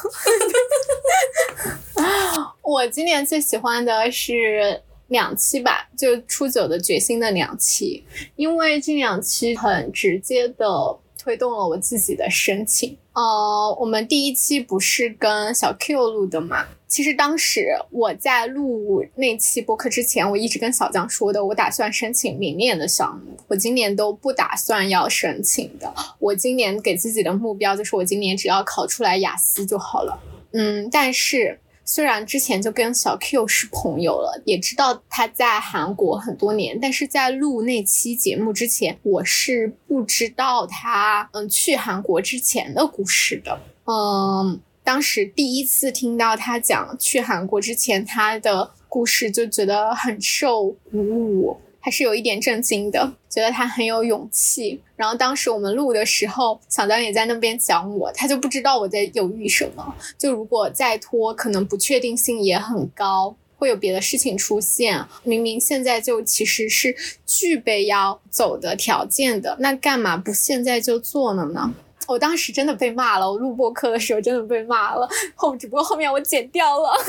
[2.62, 8.04] 我今年最喜欢的是两期吧，就初九的决心的两期，
[8.34, 12.96] 因为这两期很直接的推动了我自己的申请。
[13.16, 16.66] 呃，我们第一期不是跟小 Q 录的嘛？
[16.86, 25.90] 其实当时我在录那期播客之前，我一直跟小江说的，我打算申请明年的项目，我今年都不打算要申请的。
[26.18, 30.18] 我今年给自己的目标就是，我今年只要考出来雅思就好了。
[30.52, 43.58] 嗯，但是虽然之前就跟小 Q 是朋友了，也知道他在韩国很多年，但是在录那期节目之前，我是不知道他嗯去韩国之前的故事的。
[43.86, 44.60] 嗯。
[44.86, 51.56] 当时第一次听到他讲去韩国之前他的故事，就觉得很受鼓舞，
[51.86, 54.82] 还是有一点震惊的，觉得他很有勇气。
[54.96, 59.94] 然后当时我们录的时候，小张也在那边讲我，他就不知道我在犹豫什么。
[60.18, 65.06] 就如果再拖，可能不确定性也很高，会有别的事情出现。
[65.22, 71.72] 明明现在就其实是具备要走的条件的，那干嘛不现在就做了呢？
[72.06, 76.90] 我当时真的被骂了，我录播课的时候真的被骂了，后只不过后面我剪掉了。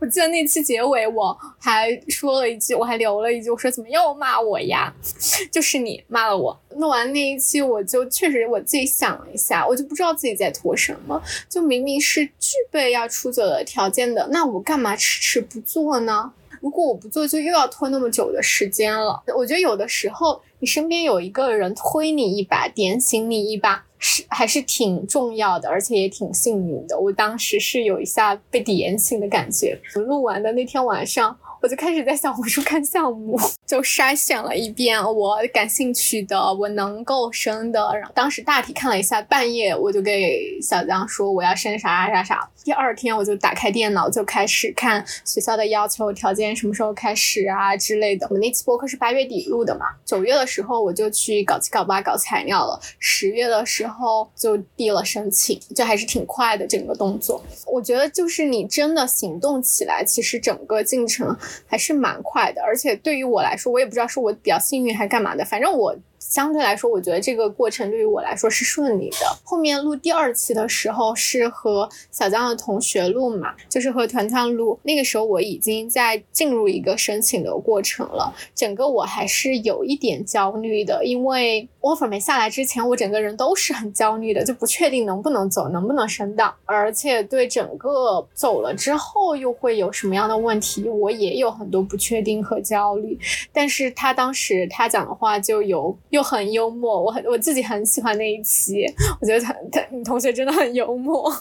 [0.00, 4.90] 我记得那期结尾我还说了一句，我还留了一句，我说怎么又骂我呀？
[5.52, 6.58] 就是你骂了我。
[6.76, 16.32] 弄完那一期，我就确实我自己想了一下，我就不知道自己在拖什么，就明明是具备要出走的条件的，那我干嘛迟迟不做呢？
[16.60, 19.22] 如果我不做，就又要拖那么久的时间了。
[19.36, 20.40] 我觉得有的时候。
[20.62, 27.00] 你身边有一个人推你一把，点醒你一把，是还是挺重要的，而且也挺幸运的。
[27.00, 29.80] 我当时是有一下被点醒的感觉。
[29.94, 31.34] 录完的那天晚上。
[31.62, 37.90] 我就开始在小红书看项目，就筛选了一遍我感兴趣的、我能够升的。
[37.98, 42.48] 然后当时大体看了一下，半夜我就给小江说我要升啥啥啥。
[42.64, 48.26] 第二天我就打开电脑就开始看学校的要求条件，什么时候开始啊之类的。
[48.30, 57.42] 我们那期播客是八月底录的嘛，九月的时候我就去搞七搞八搞材料了，十月的时候就递了申请，就还是挺快的整个动作。
[57.66, 61.36] 我觉得就是你真的行动起来，其实整个进程。
[61.66, 69.16] 还是蛮快的，而且对于我来说，我也不知道是我比较幸运还是干嘛的，反正我相对来说，我觉得这个过程对于我来说是顺利的。
[69.42, 74.78] 后面录第二期的时候是和小江的同学录嘛，就是和团团录。
[74.84, 93.18] 那个时候我已经在进入一个申请的过程了，整个我还是有一点焦虑的，因为 offer 没下来之前，我整个人都是很焦虑的，就不确定能不能走，能不能升档，而且对整个走了之后又会有什么样的问题，我也有很多不确定和焦虑。
[93.52, 98.84] 但是他当时他讲的话就有又很幽默，我很我自己很喜欢那一期，
[99.20, 101.32] 我觉得他他你同学真的很幽默，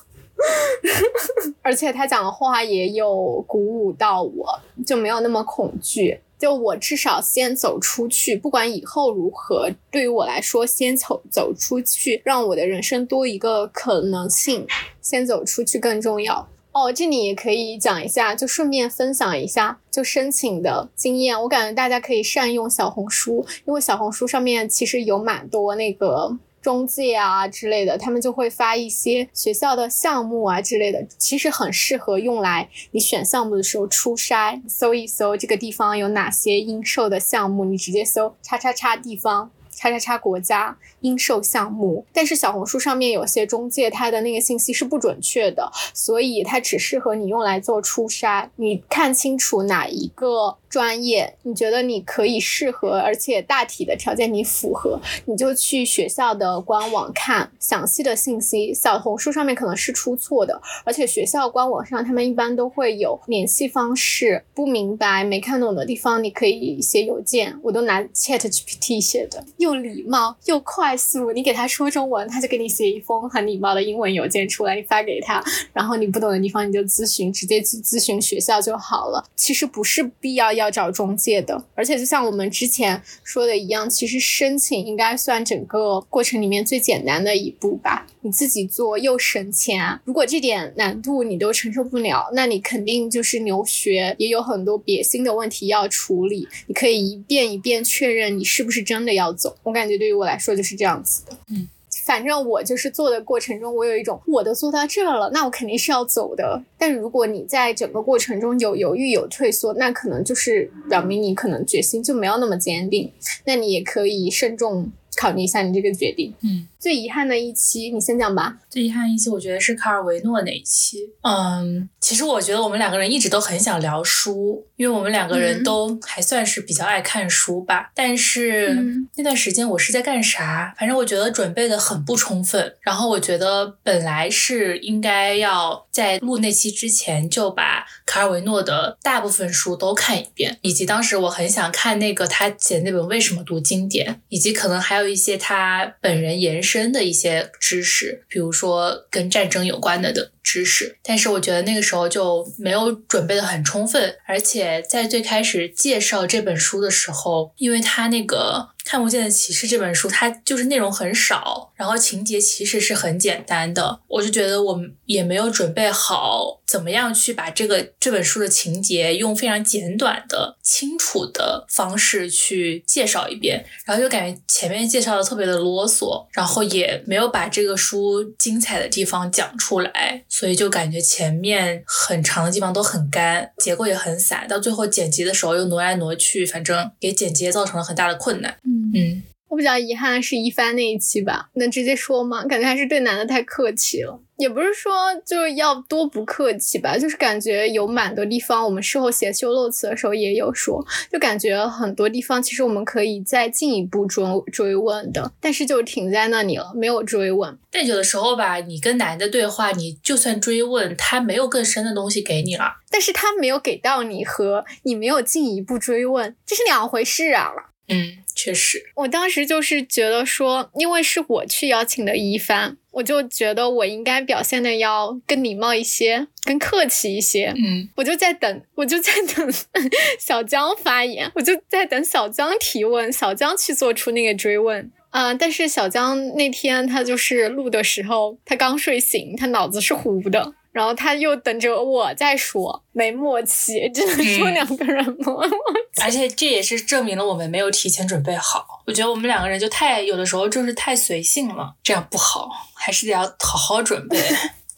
[1.62, 6.20] 而且他讲的话也有鼓舞到我，就没有那么恐惧。
[6.40, 14.66] 就我至少先走出去，不管以后如何，对于我来说，先走走出去，让我的人生多一个可能性，
[15.02, 16.48] 先走出去更重要。
[16.72, 21.42] 哦，这里也可以讲一下，就顺便分享一下就申请的经验。
[21.42, 39.50] 我感觉大家可以善用小红书，因为小红书上面其实有蛮多那个中介啊之类的，他们就会发一些学校的项目啊之类的，其实很适合用来你选项目的时候初筛，搜一搜这个地方有哪些应售的项目，你直接搜叉叉叉地方。
[39.80, 48.50] 叉叉叉国家应售项目，但是小红书上面有些中介，它的那个信息是不准确的，所以它只适合你用来做初筛。
[48.58, 58.74] 你看清楚哪一个专业，你觉得你可以适合，而且大体的条件你符合，你就去学校的官网看详细的信息。
[58.74, 64.44] 小红书上面可能是出错的，而且学校官网上他们一般都会有联系方式。
[64.54, 69.44] 不明白、没看懂的地方，你可以写邮件，我都拿 Chat GPT 写的。
[69.58, 75.44] 又礼貌又快速，你给他说中文，他就给你写一封很礼貌的英文邮件出来，你发给他。
[75.74, 79.24] 然后你不懂的地方你就咨询，直接去咨询学校就好了。
[79.36, 88.06] 其实不是必要要找中介的，而且就像我们之前说的一样，其实申请应该算整个过程里面最简单的一步吧。
[88.22, 96.46] 你自己做又省钱，如果这点难度你都承受不了，那你肯定就是留学也有很多别心的问题要处理。
[96.68, 99.56] 你可以一遍一遍确认你是不是真的要走。
[99.64, 101.68] 我感觉对于我来说就是这样子的，嗯，
[102.10, 106.60] 反正我就是做的过程中，我有一种我都做到这了，那我肯定是要走的。
[106.76, 113.12] 但如果你在整个过程中有犹豫有退缩，那可能就是表明你可能决心就没有那么坚定。
[113.46, 116.34] 那你也可以慎重考虑一下你这个决定。
[116.42, 118.58] 嗯，最遗憾的一期，你先讲吧。
[118.70, 120.98] 最遗憾一期，我觉得是卡尔维诺那一期。
[121.24, 127.92] 嗯，其实我觉得我们两个人一直都很想聊书，因为我们两个人都还算是比较爱看书吧。
[127.94, 128.74] 但是
[129.18, 130.74] 那段时间我是在干啥？
[130.80, 132.74] 反正我觉得准备的很不充分。
[132.80, 148.70] 然后我觉得本来是应该要在录那期之前就把卡尔维诺的大部分书都看一遍，以及当时我很想看那个他写那本《为什么读经典》，以及可能还有一些他本人延深的一些知识，比如说。
[149.12, 158.70] 跟战争有关的的知识，但是我觉得那个时候就没有准备的很充分，而且在最开始介绍这本书的时候，因为它那个。
[158.90, 164.00] 看不见的骑士这本书，它就是内容很少，然后情节其实是很简单的。
[164.08, 188.58] 我就觉得我们也没有准备好怎么样去把这个这本书的情节用非常简短的、清楚的方式去介绍一遍，然后就感觉前面介绍的特别的啰嗦，然后也没有把这个书精彩的地方讲出来，所以就感觉前面很长的地方都很干，结构也很散，到最后剪辑的时候又挪来挪去，反正给剪辑造成了很大的困难。
[188.94, 192.46] 嗯，我比较遗憾的是一帆那一期吧，能直接说吗？
[192.46, 194.94] 感觉还是对男的太客气了，也不是说
[195.26, 207.58] 就要多不客气吧，就是感觉有蛮多地方，我们事后写修漏词的时候也有说，就感觉很多地方其实我们可以再进一步追追问的，但是就停在那里了，没有追问。
[207.72, 217.52] 但有的时候吧，你跟男的对话，你就算追问，他没有更深的东西给你了，但是他没有给到你和你没有进一步追问，这是两回事啊。
[217.88, 218.20] 嗯。
[218.40, 227.54] 确实，我当时就是觉得说，因为是我去邀请的一帆，我就觉得我应该表现的要更礼貌一些，更客气一些。
[227.58, 229.54] 嗯，我就在等，我就在等
[230.18, 234.90] 小江发言，我就在等小江提问，小江去做出那个追问。
[235.10, 240.54] 啊，但是小江那天他就是录的时候，他刚睡醒，他脑子是糊的。
[240.72, 246.02] 然后他又等着我再说，没默契，只能说两个人默契。
[246.02, 248.84] 而且这也是证明了我们没有提前准备好。
[248.86, 254.18] 我觉得我们两个人就太有的时候就是太随性了，这样不好，还是得要好好准备。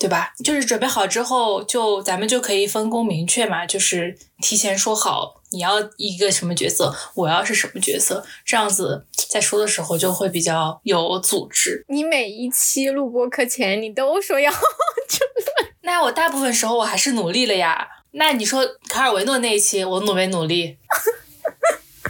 [0.02, 0.34] 对吧？
[0.44, 11.86] 就是准备好之后，就咱们就可以分工明确嘛，就是提前说好你要一个什么角色，我要是什么角色，这样子在说的时候就会比较有组织。
[11.88, 14.52] 你每一期录播课前，你都说要
[15.92, 17.86] 那我大部分时候我还是努力了呀。
[18.12, 20.78] 那你说卡尔维诺那一期，我努没努力？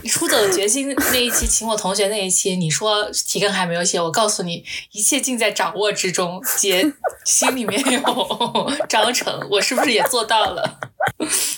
[0.04, 6.40] 你出走的决心那一期，请我同学那一期，你说提纲还没有写，我告诉你，一切尽在掌握之中。
[6.60, 6.94] 姐
[7.26, 10.80] 心里面有 章程，我是不是也做到了？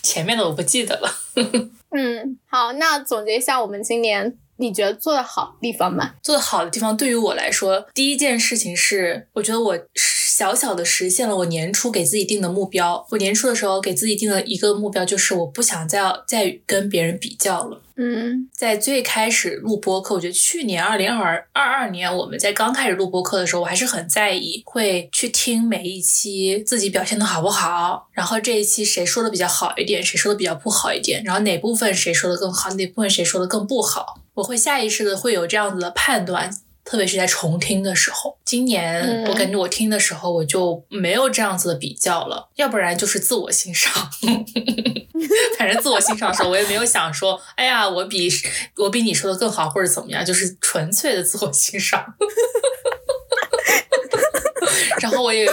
[0.02, 1.14] 前面的我不记得了。
[1.92, 6.14] 嗯，好，那总结一下我们今年你觉得做的好地方吗。
[6.22, 13.06] 做的好的地方，对于我来说，第一件事情是，我觉得我小小的实现了我年初给自己定的目标。
[13.12, 17.82] 我年初的时候给自己定了一个目标，就是我不想再要再跟别人比较了。
[17.96, 36.50] 嗯在最开始录播课，我觉得去年二零二二二年，我们在刚开始录播课的时候，我还是很在意，会去听每一期自己表现的好不好，然后这一期谁说的比较好一点，谁说的比较不好一点，然后哪部分谁说的更好，哪部分谁说的更不好，我会下意识的会有这样子的判断。
[36.86, 43.92] 特别是在重听的时候，今年嗯我感觉我听的时候我就没有这样子的比较了，要不然就是自我欣赏。
[45.58, 48.30] 反正自我欣赏的时候，我也没有想说，哎呀，我比
[48.76, 52.06] 我比你说的更好或者怎么样，就是纯粹的自我欣赏。
[55.02, 55.48] 然后我也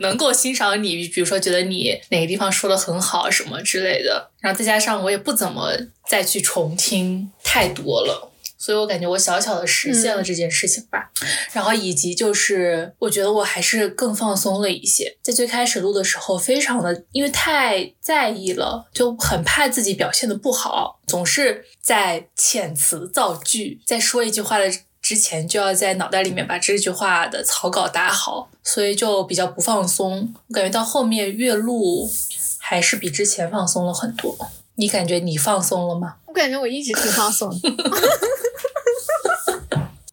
[0.00, 5.72] 能够欣赏你，比如说觉得你哪个地方说的很好什么之类的，然后再加上我也不怎么
[6.08, 8.30] 再去重听太多了。
[8.60, 11.10] 所以我感觉我小小的实现了这件事情吧，
[11.50, 24.70] 然后以及就是我觉得我还是更放松了一些，在最开始录的时候，非常的因为太在意了，就很怕自己表现的不好，总是在遣词造句，在说一句话的
[25.00, 30.34] 之前就要在脑袋里面把这句话的草稿打好，所以就比较不放松。
[30.48, 32.12] 我感觉到后面越录
[32.58, 34.36] 还是比之前放松了很多。
[34.80, 36.16] 你感觉你放松了吗？
[36.26, 37.56] 我感觉我一直挺放松的。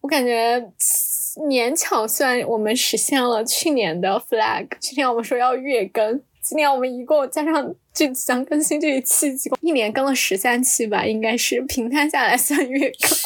[0.02, 0.60] 我感觉
[1.48, 4.68] 勉强算我们实现了去年的 flag。
[4.78, 13.08] 去年我们说要月更，今年我们一共加上这即将更新这一期，一年更了十三期吧，应该是平摊下来算月更。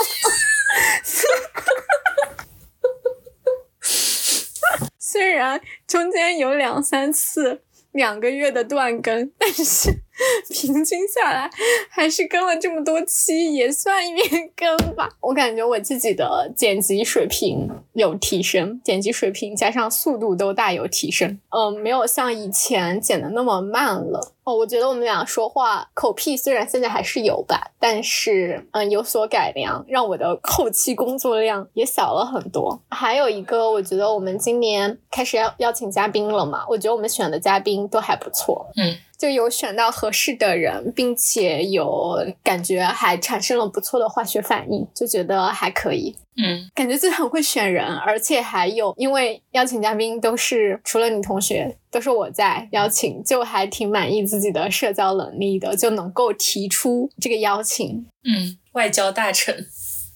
[4.96, 9.92] 虽然中间有两三次两个月的断更，但是
[10.50, 11.50] 平均下来
[11.90, 14.22] 还是更了这么多期，也算月
[14.56, 15.08] 更吧。
[15.20, 21.38] 我感觉我自己的剪辑水平有提升，剪辑水平加上速度都大有提升。
[21.50, 24.32] 嗯，没有像以前剪的那么慢了。
[24.44, 32.80] 哦，我觉得我们俩说话口癖虽然现在还是有吧，但是嗯有所改良，让我的后期工作量也小了很多。
[32.90, 38.66] 还有一个，我觉得我们今年开始要邀请嘉宾了嘛，我觉得我们选的嘉宾都还不错。
[38.76, 38.96] 嗯。
[39.22, 46.16] 就有选到合适的人，并且有感觉还产生了不错的化学反应，就觉得还可以。
[46.36, 58.04] 嗯，感觉自己很会选人，而且还有因为邀请嘉宾都是除了你同学都是我在邀请，就还挺满意自己的社交能力的，就能够提出这个邀请。
[58.24, 59.64] 嗯，外交大臣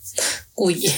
[0.52, 0.88] 故意。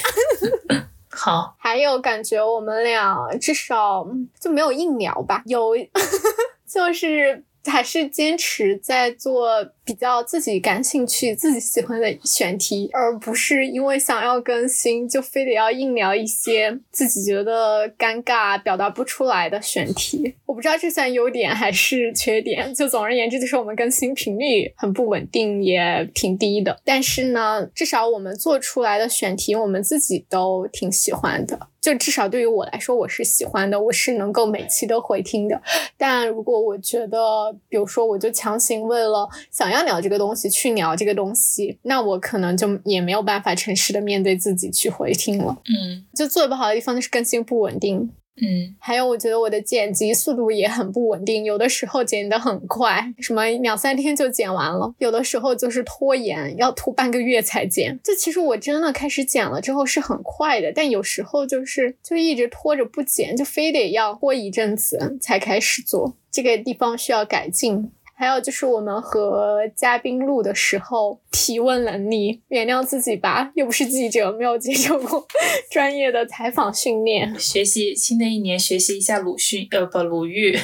[1.12, 4.06] 好，还有感觉我们俩至少
[4.40, 5.76] 就没有硬聊吧，有
[6.66, 7.44] 就是。
[7.68, 20.34] 还是坚持在做比较自己感兴趣、自己喜欢的选题，而不是因为想要更新就非得要硬聊一些自己觉得尴尬、表达不出来的选题。
[20.44, 22.74] 我不知道这算优点还是缺点。
[22.74, 26.78] 就总而言之，就是我们更新频率很不稳定，也挺低的。
[26.84, 31.58] 但是呢，至少我们做出来的选题，我们自己都挺喜欢的。
[31.80, 35.58] 就至少对于我来说，我是喜欢的，我是能够每期都回听的。
[35.96, 45.56] 但如果我觉得，比如说，我就强行为了想要聊这个东西去聊这个东西，那我可能就也没有办法诚实的面对自己去回听了。
[45.66, 48.10] 嗯，就做的不好的地方就是更新不稳定。
[48.40, 57.98] 嗯，还有我觉得我的剪辑速度也很不稳定，有的时候剪得很快，什么两三天就剪完了；有的时候就是拖延，要拖半个月才剪。
[58.04, 67.90] 就其实我真的开始剪了之后是很快的，但有时候就是就一直拖着不剪，就非得要拖一阵子才开始做，这个地方需要改进。
[68.18, 75.24] 还有就是我们和嘉宾录的时候，提问能力，原谅自己吧，又不是记者，没有接受过
[75.70, 77.38] 专业的采访训练。
[77.38, 80.58] 学习新的一年，学习一下鲁迅，呃，不，鲁豫。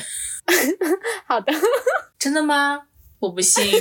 [1.29, 1.53] 好的，
[2.19, 2.89] 真的吗？
[3.21, 3.65] 我不信。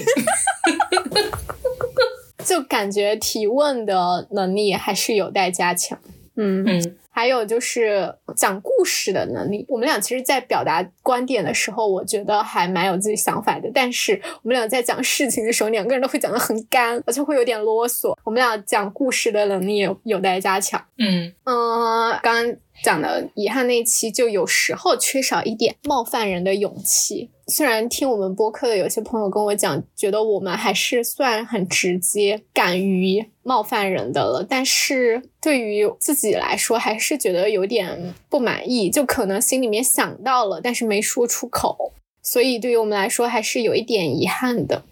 [2.45, 5.97] 就感觉提问的能力还是有待加强。
[6.35, 13.69] 嗯嗯，还有就是讲故事的能力，我们俩其实，在表达观点的时候，我觉得还蛮有自己想法的。
[13.71, 18.17] 但是我们俩在讲事情的时候，两个人都会讲得很干，而且会有点啰嗦。
[18.23, 20.83] 我们俩讲故事的能力有有待加强。
[20.97, 27.29] 嗯嗯，刚刚讲的遗憾那一期，就有时候缺少一点冒犯人的勇气。
[27.47, 41.91] 虽然听我们播客的有些朋友跟我讲，觉得我们还是算很直接、敢于冒犯人的了，但是对于自己来说，还是觉得有点不满意，就可能心里面想到了，但是没说出口，
[42.21, 44.83] 所以对于我们来说，还是有一点遗憾的。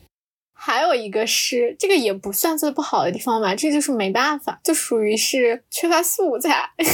[0.53, 6.91] 还有一个是，这个也不算做不好的地方吧，这就是没办法，就属于是缺乏素材， 这个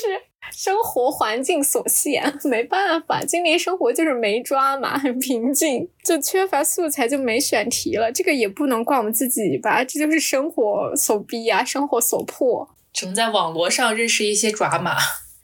[0.00, 0.25] 是。
[0.52, 8.10] 生活环境所限，没办法，今年生活就是没抓嘛，很 平静，就缺乏素材，就没选题了。
[8.10, 12.68] 这个也不能怪我们自己吧，这就是生活所逼啊， 生活所迫。
[12.92, 14.96] 只能在网络上认识一些爪马，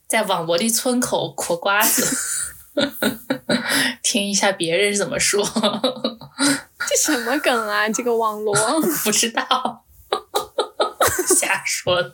[0.09, 2.17] 在网络的村口嗑瓜子，
[4.03, 5.45] 听一下别人怎么说。
[6.89, 7.89] 这什么梗啊？
[7.91, 8.55] 这个网络
[9.05, 9.85] 不知道，
[11.37, 12.13] 瞎说。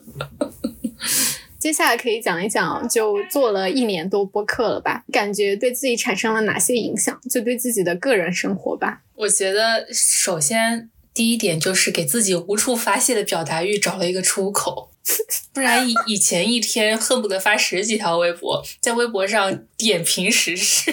[1.68, 5.04] 接下来可以讲一讲，就做了一年多播客了吧？
[5.12, 7.20] 感觉对自己产生了哪些影响？
[7.30, 9.02] 就对自己的个人生活吧。
[9.14, 14.90] 我觉得首先第一点就是给自己无处发泄的表达欲找了一个出口，
[15.52, 20.90] 不然以以前一天恨不得发十几条微博，在微博上点评时事，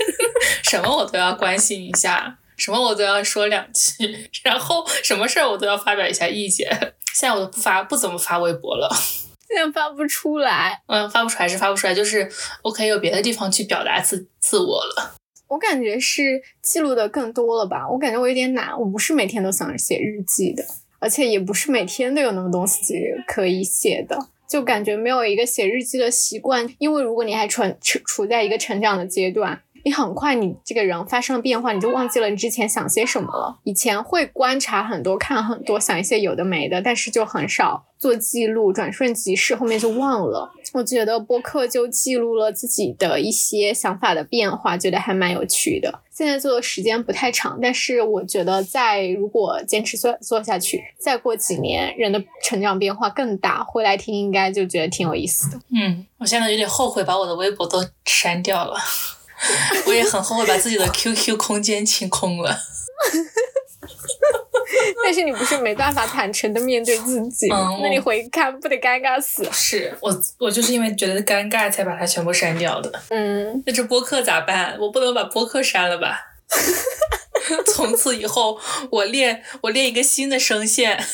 [0.64, 6.66] 什么我都要关心一下，什么我都要说两句，然后什么事儿我都要发表一下意见。
[7.12, 8.88] 现在我都不发，不怎么发微博了。
[9.48, 12.28] 现在发不出来，嗯，发不出来是发不出来，就是
[12.62, 15.14] 我可以有别的地方去表达自自我了。
[15.48, 17.88] 我感觉是记录的更多了吧？
[17.88, 20.64] 我感觉我有点懒，我不是每天都想着写日记的，
[20.98, 22.94] 而且也不是每天都有那么东西
[23.26, 24.18] 可以写的，
[24.48, 26.68] 就感觉没有一个写日记的习惯。
[26.78, 29.62] 因为如果你还处处处在一个成长的阶段。
[29.86, 33.60] 你很快，你这个人发生了变化，你就忘记了你之前想些什么了。
[33.62, 40.52] 以前会观察很多，看很多，想一些有的没的，但是就很少做记录，转瞬即逝，后面就忘了。
[40.72, 46.00] 我觉得播客就记录了自己的一些想法的变化，觉得还蛮有趣的。
[46.10, 55.60] 现在做的时间不太长，但是我觉得在如果坚持做做下去，再过几年，人的成长变化更大，回来听应该就觉得挺有意思的。
[55.70, 58.74] 嗯，我现在有点后悔把我的微博都删掉了。
[59.86, 62.58] 我也很后悔把自己的 QQ 空间清空了，
[65.04, 69.46] 但是你不是没办法坦诚的面对自己，那你回看不得尴尬死？
[69.52, 73.02] 是我，我就是因为觉得尴尬才把它全部删掉的。
[73.10, 74.76] 嗯，那这播客咋办？
[74.80, 76.18] 我不能把播客删了吧？
[77.66, 78.58] 从此以后，
[78.90, 81.04] 我练我练一个新的声线，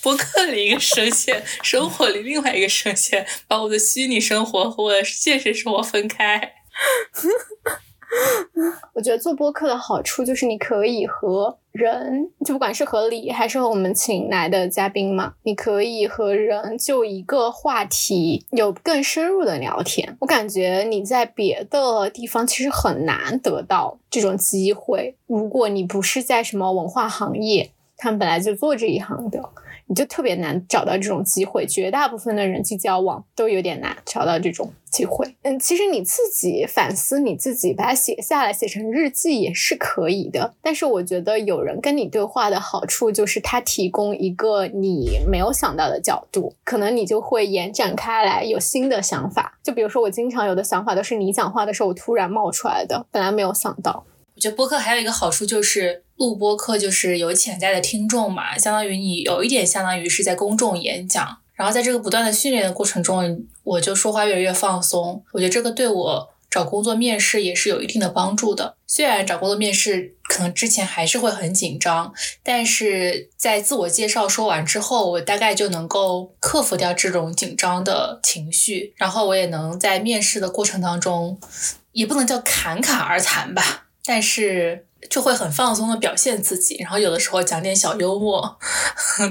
[0.00, 6.54] 播客里一个声线，生活里另外一个声线，把我的虚拟生活和我的现实生活分开。
[8.94, 20.16] 我觉得做播客的好处就是你可以和人，就不管是和李还是和我们请来的嘉宾嘛，你可以和人就一个话题有更深入的聊天。
[20.20, 29.42] 我感觉你在别的地方其实很难得到这种机会，如果你不是在什么文化行业，他们本来就做这一行的。
[29.86, 35.36] 你就特别难找到这种机会，绝大部分的人际交往都有点难找到这种机会。
[35.42, 40.54] 嗯，其实你自己反思你自己，把它写下来，写成日记也是可以的。
[40.62, 49.58] 但是我觉得有人跟你对话的好处就是他提供一个你没有想到的角度，可能你就会延展开来，有新的想法。
[49.62, 54.04] 就比如说我经常有的想法都是你讲话的时候我突然冒出来的，本来没有想到。
[54.34, 61.38] 我觉得播客还有一个好处就是录播课就是有潜在的听众嘛，相当于你有一点相当于是在公众演讲。
[61.54, 65.22] 然后在这个不断的训练的过程中，我就说话越来越放松。
[65.32, 68.74] 我觉得这个对我找工作面试也是有一定的帮助的。
[68.88, 72.12] 虽然找工作面试可能之前还是会很紧张，
[72.42, 81.38] 但是在自我介绍说完之后，我大概就能够克服掉这种紧张的情绪，然后我也能在面试的过程当中，
[81.92, 83.86] 也不能叫侃侃而谈吧。
[84.04, 88.58] 但是就会很放松的表现自己，然后有的时候讲点小幽默，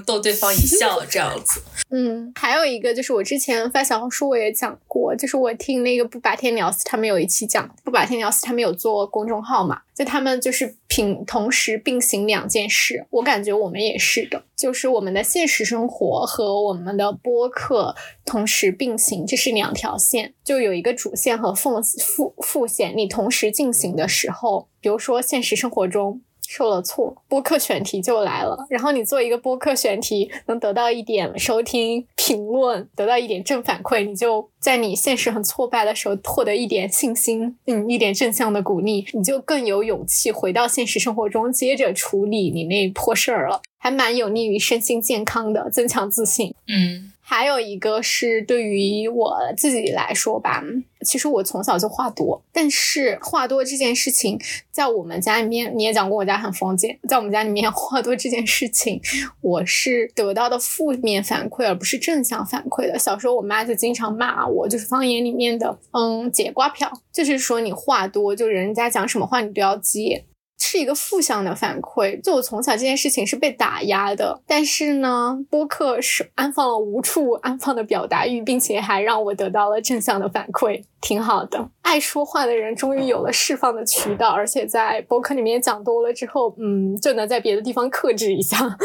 [0.05, 1.61] 逗对方一笑， 这样子。
[1.89, 17.95] 嗯，还有一个就是我之前发小红书我也讲过，就是我听那个不把天聊死他们有一期讲不把天聊死，他们有做公众号嘛，就他们就是平同时并行两件事，我感觉我们也是的，就是我们的现实生活和我们的播客
[18.25, 26.21] 同时并行，这是两条线，就有一个主线和副副副线，你同时进行的时候，比如说现实生活中。
[26.55, 28.55] 受了挫，播客选题就来了。
[28.69, 46.53] 然后你做一个播客选题，能得到一点收听、评论，得到一点正反馈，你就在你现实很挫败的时候获得一点信心，嗯，一点正向的鼓励，你就更有勇气回到现实生活中，接着处理你那破事儿了，还蛮有利于身心健康的，增强自信。
[46.67, 50.61] 嗯还有一个是对于我自己来说吧，
[51.05, 54.37] 其实我从小就话多，但是话多这件事情，
[54.71, 59.01] 在我们家里面，你也讲过我家很封建，在我们家里面话多这件事情，
[59.39, 62.99] 我是得到的负面反馈，而不是正向反馈的。
[62.99, 70.25] 小时候我妈就经常骂我，就是方言里面的嗯“节瓜票”，就是说你话多，就人家讲什么话你都要接。
[70.65, 81.69] 是一个负向的反馈，就我从小这件事情是被打压的，但是呢，播客是安放了无处安放的表达欲，并且还让我得到了正向的反馈，挺好的。
[81.81, 88.77] 爱说话的人终于有了释放的渠道，而且在播客里面讲多了之后，嗯，就能在别的地方克制一下。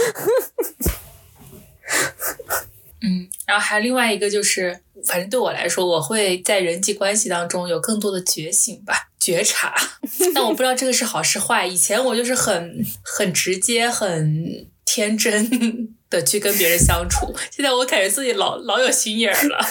[3.00, 9.74] 嗯，然后还有另外一个就是，反正对我来说，我会在人际关系当中有更多的觉醒吧，觉察。
[10.34, 11.66] 但我不知道这个是好是坏。
[11.66, 19.58] 以前我就是很很直接、很天真的去跟别人相处，现在我感觉自己老老有心眼儿了。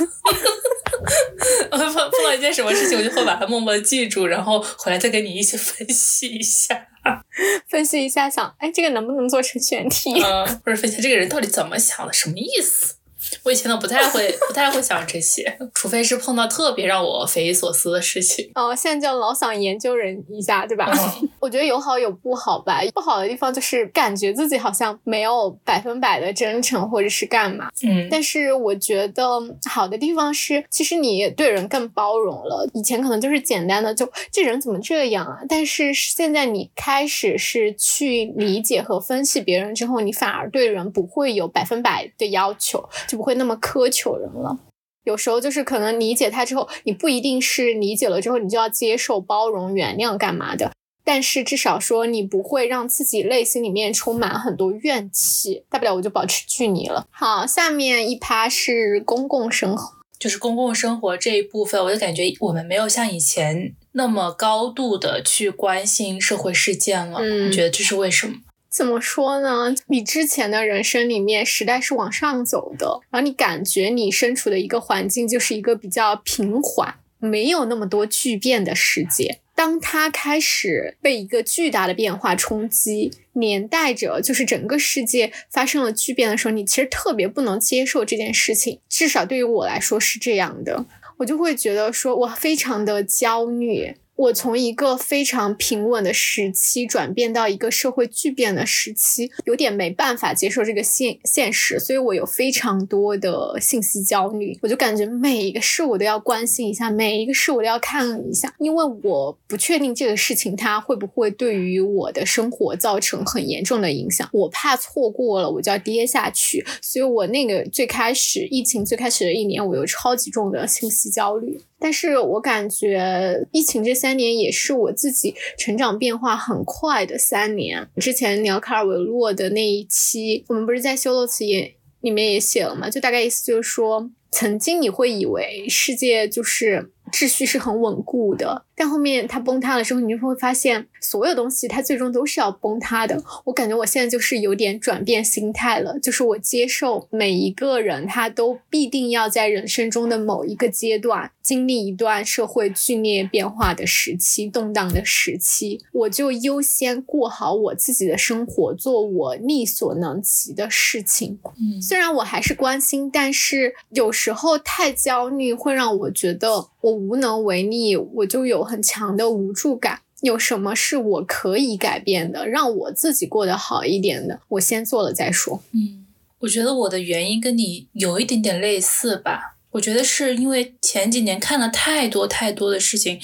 [1.71, 6.87] 我碰碰到一件什么事情，我就会把它默默地记住，然后回来再跟你一起分析一下。
[7.69, 10.13] 分析一下，想，哎，这个能不能做成选题？
[10.21, 12.95] 嗯，或者分析这个人到底怎么想的，什么意思？
[13.43, 18.51] 我以前都不太会，不太会想这些，除非是碰到特别让我匪夷所思的事情。
[18.55, 20.91] 哦，现在就老想研究人一下，对吧？
[21.21, 22.81] 嗯 我觉得有好有不好吧。
[22.93, 27.69] 不好的地方就是感觉自己好像没有百分百的真诚，或者是干嘛。
[27.83, 29.39] 嗯但是我觉得
[29.69, 32.67] 好的地方是，其实你对人更包容了。
[32.73, 44.59] 以前可能就是简单的就这人怎么这样啊，但是现在你开始是去理解和分析别人之后，你反而对人不会有百分百的要求，就不会那么苛求人了。
[45.03, 50.73] 有时候就是可能理解他之后，你不一定是理解了之后你就要接受、包容、原谅干嘛的，
[51.05, 57.07] 但是至少说你不会让自己内心里面充满很多怨气，大不了我就保持距离了。
[57.09, 59.95] 好，下面一趴是公共生活。
[60.19, 67.19] 就是公共生活这一部分，我就感觉我们没有像以前那么高度的去关心社会事件了。
[67.21, 68.33] 嗯你觉得这是为什么？
[68.77, 69.73] 怎么说呢？
[69.87, 79.39] 你之前的人生里面，时代是往上走的，然后你感觉你身处的一个环境就是一个比较平缓，没有那么多巨变的世界。
[79.55, 88.79] 当它开始被一个巨大的变化冲击，连带着就是整个世界发生了巨变的时候，你其实特别不能接受这件事情。
[88.87, 90.85] 至少对于我来说是这样的，
[91.17, 93.95] 我就会觉得说我非常的焦虑。
[94.17, 104.57] 我从一个非常平稳的时期转变到一个社会巨变的时期，有点没办法接受这个现现实，所以我有非常多的信息焦虑。
[104.63, 121.59] 我就感觉每一个事我都要关心一下，每一个事我都要看一下，因为我不确定这个事情它会不会对于我的生活造成很严重的影响，我怕错过了我就要跌下去，所以我那个最开始疫情最开始的一年，我有超级重的信息焦虑。
[121.79, 127.87] 但是我感觉疫情这三年也是我自己成长变化很快的三年。
[127.97, 132.89] 之前聊卡尔维洛的那一期，我们不是在修罗词也里面也写了嘛？
[132.89, 143.21] 就大概意思就是说，曾经你会以为世界就是秩序是很稳固的，但后面它崩塌了之后，你就会发现所有东西它最终都是要崩塌的。
[143.45, 161.39] 我感觉我现在就是有点转变心态了，就是我接受每一个人他都必定要在人生中的某一个阶段经历一段社会剧烈变化的时期、动荡的时期，我就优先过好我自己的生活，做我力所能及的事情。
[161.59, 170.01] 嗯虽然我还是关心，但是有时候太焦虑会让我觉得我无能为力，我就有很强的无助感。
[170.21, 175.61] 有什么是我可以改变的，让我自己过得好一点的，我先做了再说。
[175.73, 176.05] 嗯，
[176.39, 179.57] 我觉得我的原因跟你有一点点类似吧。
[179.71, 183.19] 我觉得是因为前几年看了太多太多的事情，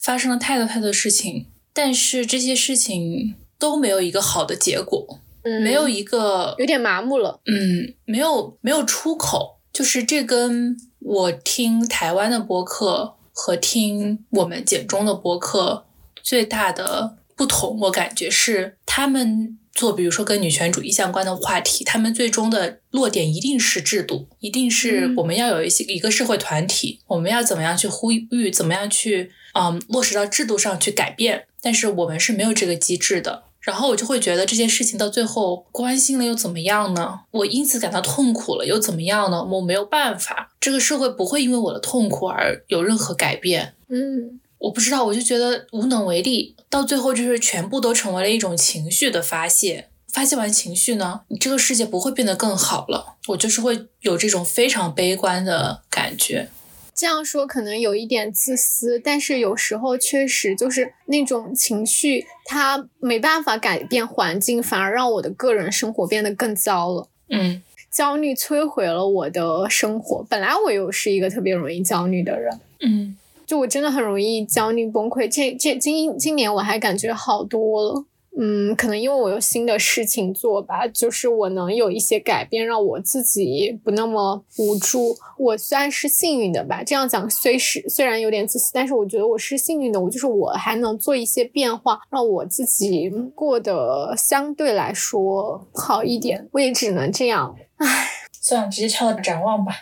[0.00, 7.40] 发生了太多太多事情，但是这些事情都没有一个好的结果，嗯没有一个有点麻木了。
[7.46, 15.84] 嗯，没有没有出口，就是这跟我听台湾的播客和听我们简中的播客
[16.22, 33.44] 最大的不同，我感觉是他们做，比如说跟女权主义相关的话题，他们最终的落点一定是制度，一定是嗯我们要有一些一个社会团体，我们要怎么样去呼吁，怎么样去嗯落实到制度上去改变，但是我们是没有这个机制的。
[33.66, 37.18] 然后我就会觉得这件事情到最后关心了又怎么样呢？
[37.32, 39.42] 我因此感到痛苦了又怎么样呢？
[39.42, 43.74] 我没有办法，这个社会不会因为我的痛苦而有任何改变。
[43.88, 49.88] 嗯，我不知道，我就觉得无能为力，到最后就是全部都成为了一种情绪的发泄。
[50.12, 53.16] 发泄完情绪呢，你这个世界不会变得更好了。
[53.26, 56.48] 我就是会有这种非常悲观的感觉。
[56.96, 67.08] 这样说可能有一点自私，但是有时候确实就是那种情绪，它没办法改变环境，反而让我的个人生活变得更糟了。
[67.28, 70.24] 嗯，焦虑摧毁了我的生活。
[70.30, 73.14] 本来我又是一个特别容易焦虑的人，嗯，
[73.44, 75.28] 就我真的很容易焦虑崩溃。
[75.28, 78.04] 这这今今年我还感觉好多了。
[78.38, 85.16] 嗯，可能因为我有新的事情做吧，就是我能有一些改变，让我自己不那么无助。
[85.38, 89.98] 我算是幸运的吧，这样讲虽是虽然有点自私，但是我觉得我是幸运的。
[89.98, 96.46] 我就是我还能做一些变化，让我自己过得相对来说好一点。
[96.52, 99.72] 我也只能这样，唉，算了，直接跳到展望吧。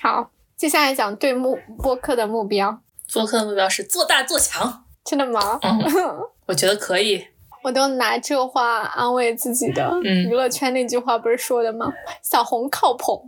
[0.00, 2.82] 好，接下来讲对目播客的目标。
[3.14, 4.84] 播客的目标是做大做强。
[5.02, 5.58] 真的吗？
[5.62, 5.80] 嗯，
[6.48, 7.24] 我觉得可以。
[7.66, 9.90] 我都拿这话安慰自己的。
[10.04, 11.92] 嗯娱乐圈那句话不是说的吗？
[12.22, 13.20] 小红靠捧，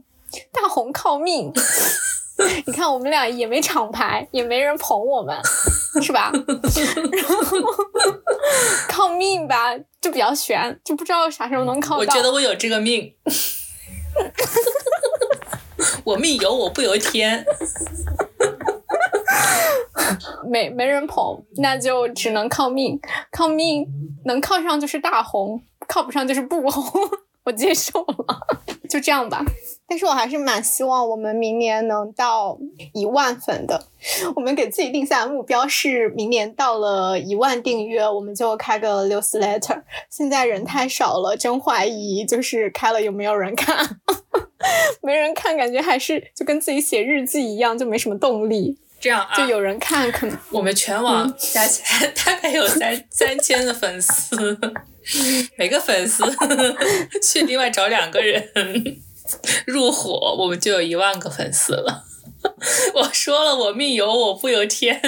[0.52, 1.52] 大红靠命。
[2.64, 5.36] 你看我们俩也没厂牌，也没人捧我们，
[6.00, 6.30] 是吧？
[6.32, 7.36] 然后
[8.88, 11.98] 靠命吧，就比较悬，就不知道啥时候能靠到。
[11.98, 13.12] 我觉得我有这个命。
[16.04, 17.44] 我命由我不由天。
[20.48, 22.98] 没没人捧，那就只能靠命。
[23.30, 23.86] 靠命
[24.24, 27.10] 能靠上就是大红，靠不上就是不红，
[27.44, 28.40] 我接受了，
[28.88, 29.44] 就这样吧。
[29.90, 32.58] 但是我还是蛮希望我们明年能到
[32.92, 33.86] 一万粉的。
[34.36, 39.82] 我们给自己定下的目标是明年到了一万订阅，我们就开个六四 letter。
[40.10, 43.98] 现在人太少了，真怀疑就是开了有没有人看。
[45.00, 48.76] 没人看，感觉还是就跟自己写日记一样，就没什么动力。
[49.00, 54.58] 这样啊，就有人看，可能我们全网加起来大概有三三千的粉丝，
[55.56, 56.24] 每个粉丝
[57.22, 58.42] 去另外找两个人
[59.66, 62.04] 入伙，我们就有一万个粉丝了。
[62.94, 65.00] 我说了，我命由我不由天。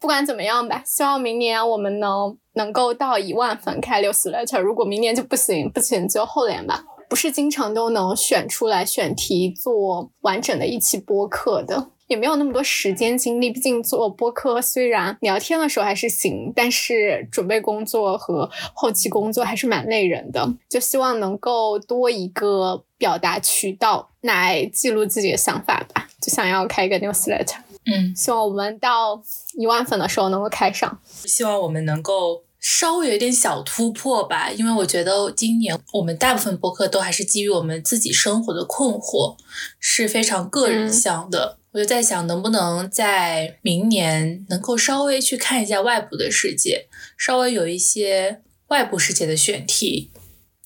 [0.00, 4.60] 不管怎么样吧，希望明年我们能能够到一万粉开六四 letter。
[4.60, 6.84] 如果明年就不行，不行就后年吧。
[7.08, 11.90] 不是经常都能选出来选题做完整的一期播客的。
[12.06, 20.46] 也没有那么多时间精力，毕竟做播客虽然聊天的时候还是行，但是准备工作和后期工作还是蛮累人的。
[20.68, 26.08] 就希望能够多一个表达渠道来记录自己的想法吧。
[26.20, 27.56] 就想要开一个 newsletter，
[27.86, 29.22] 嗯，希望我们到
[29.58, 30.98] 一万粉的时候能够开上。
[31.06, 39.36] 希望我们能够稍微有点小突破吧，因为我觉得今年我们大部分播客都还是基于我们自己生活的困惑，
[39.78, 41.58] 是非常个人向的。
[41.74, 46.86] 我就在想，能不能在明年能够稍微去看一下外部的世界，
[47.18, 50.12] 稍微有一些外部世界的选题。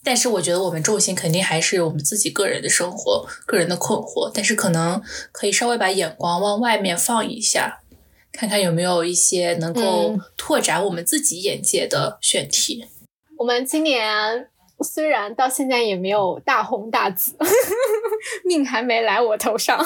[0.05, 4.31] 但是我觉得我们重心肯定还是我们自己个人的生活、个人的困惑。
[4.35, 5.03] 但是可能
[5.33, 7.81] 可以稍微把眼光往外面放一下，
[8.31, 12.85] 看看有没有一些能够拓展我们自己眼界的选题。
[13.39, 14.49] 我们今年
[14.83, 17.35] 虽然到现在也没有大红大紫，
[18.45, 19.83] 命还没来我头上。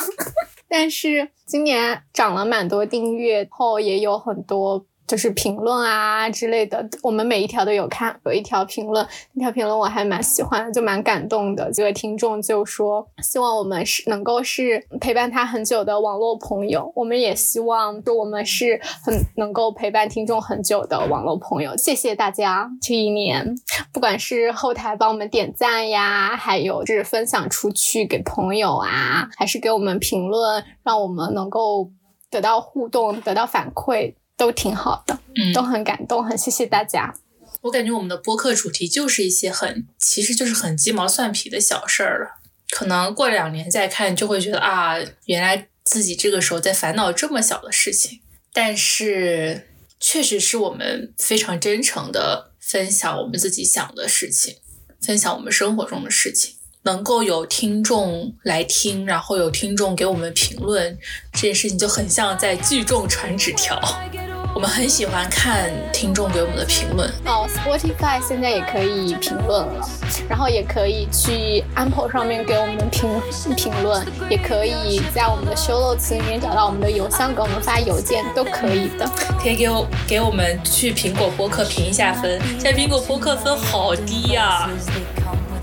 [0.74, 11.70] 但是今年涨了蛮多订阅后，也有很多就是评论啊之类的，我们每一条都有看，有一条评论，那条评论我还蛮喜欢，就蛮感动的。
[11.70, 21.76] 这位听众就说，希望我们是能够是陪伴他很久的网络朋友，我们也希望说我们是很能够陪伴听众很久的网络朋友。
[21.76, 23.54] 谢谢大家这一年，
[23.92, 31.90] 不管是后台帮我们点赞呀，还有就是分享出去给朋友啊，还是给我们评论，让我们能够
[32.30, 34.14] 得到互动、得到反馈。
[34.42, 37.14] 都挺好的，嗯，都很感动，很谢谢大家。
[37.60, 42.40] 我感觉我们的播客主题就是一些很，其实就是很鸡毛蒜皮的小事儿了。
[42.68, 44.96] 可能过两年再看，就会觉得啊，
[45.26, 48.18] 原来自己这个时候在烦恼这么小的事情。
[48.52, 49.68] 但是，
[50.00, 54.56] 确实是我们非常真诚的分享我们自己想的事情，
[55.00, 56.56] 分享我们生活中的事情。
[56.82, 60.98] 能够有听众来听，然后有听众给我们评论，
[61.32, 63.80] 这件事情就很像在聚众传纸条。
[64.54, 67.08] 我们很喜欢看听众给我们的评论。
[67.24, 69.88] 哦，Spotify 现在也可以评论了，
[70.28, 73.08] 然后也可以去 Apple 上面给我们评
[73.56, 79.10] 评论，也可以在我们的 show notes 里面找到我们的邮箱，给我们发邮件都可以的。
[79.40, 84.68] 可以给我给我们去苹果播客评一下分，现在苹果播客分好低呀、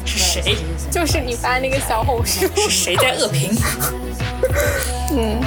[0.09, 0.57] 是谁？
[0.89, 3.51] 就是你发那个小红书，是谁在恶评？
[5.15, 5.39] 嗯。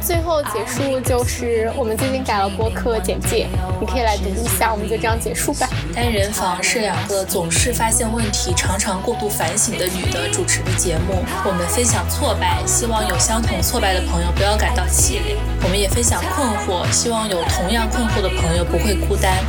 [0.00, 3.46] 最后结束就是我们最近改了播客简介，
[3.78, 5.68] 你可以来读一下，我们就这样结束吧。
[5.94, 11.22] 单人房是两个总是发现问题、常常过度反省的女的主持的节目。
[11.44, 15.36] 我们分享挫败，希望有相同挫败的朋友不要感到气馁。
[15.62, 19.44] 我们也分享困惑，希望有同样困惑的朋友不会孤单。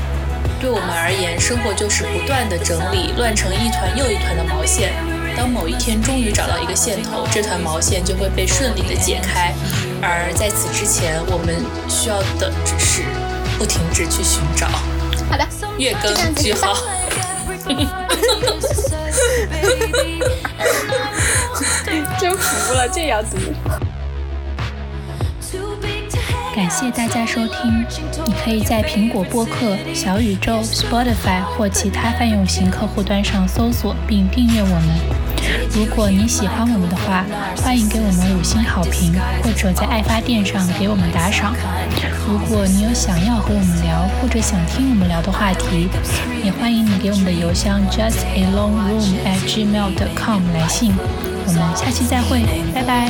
[0.60, 4.94] 对我们而言，生活就是不断的整理乱成一团又一团的毛线。
[5.38, 9.54] 当某一天终于找到一个线头，这团毛线就会被顺利的解开。
[10.02, 13.04] 而在此之前，我们需要的只是
[13.58, 14.68] 不停止去寻找。
[15.30, 15.48] 好的，
[15.78, 16.76] 月更句号。
[22.20, 23.38] 真服了，这也要读。
[26.60, 27.86] 感谢大家收听，
[28.26, 34.84] 你可以在苹果播客、小宇宙、Spotify 或其他泛用型客户端上搜索并订阅我们。
[35.72, 37.26] 如果你喜欢我们的话，
[37.64, 41.56] 欢迎给我们五星好评，或者在爱发电上给我们打赏。
[42.28, 45.88] 如果你有想要和我们聊或者想听我们聊的话题，
[46.44, 50.94] 也欢迎你给我们的邮箱 justalongroom@gmail.com 来信。
[51.48, 52.44] 我们下期再会，
[52.76, 53.10] 拜拜。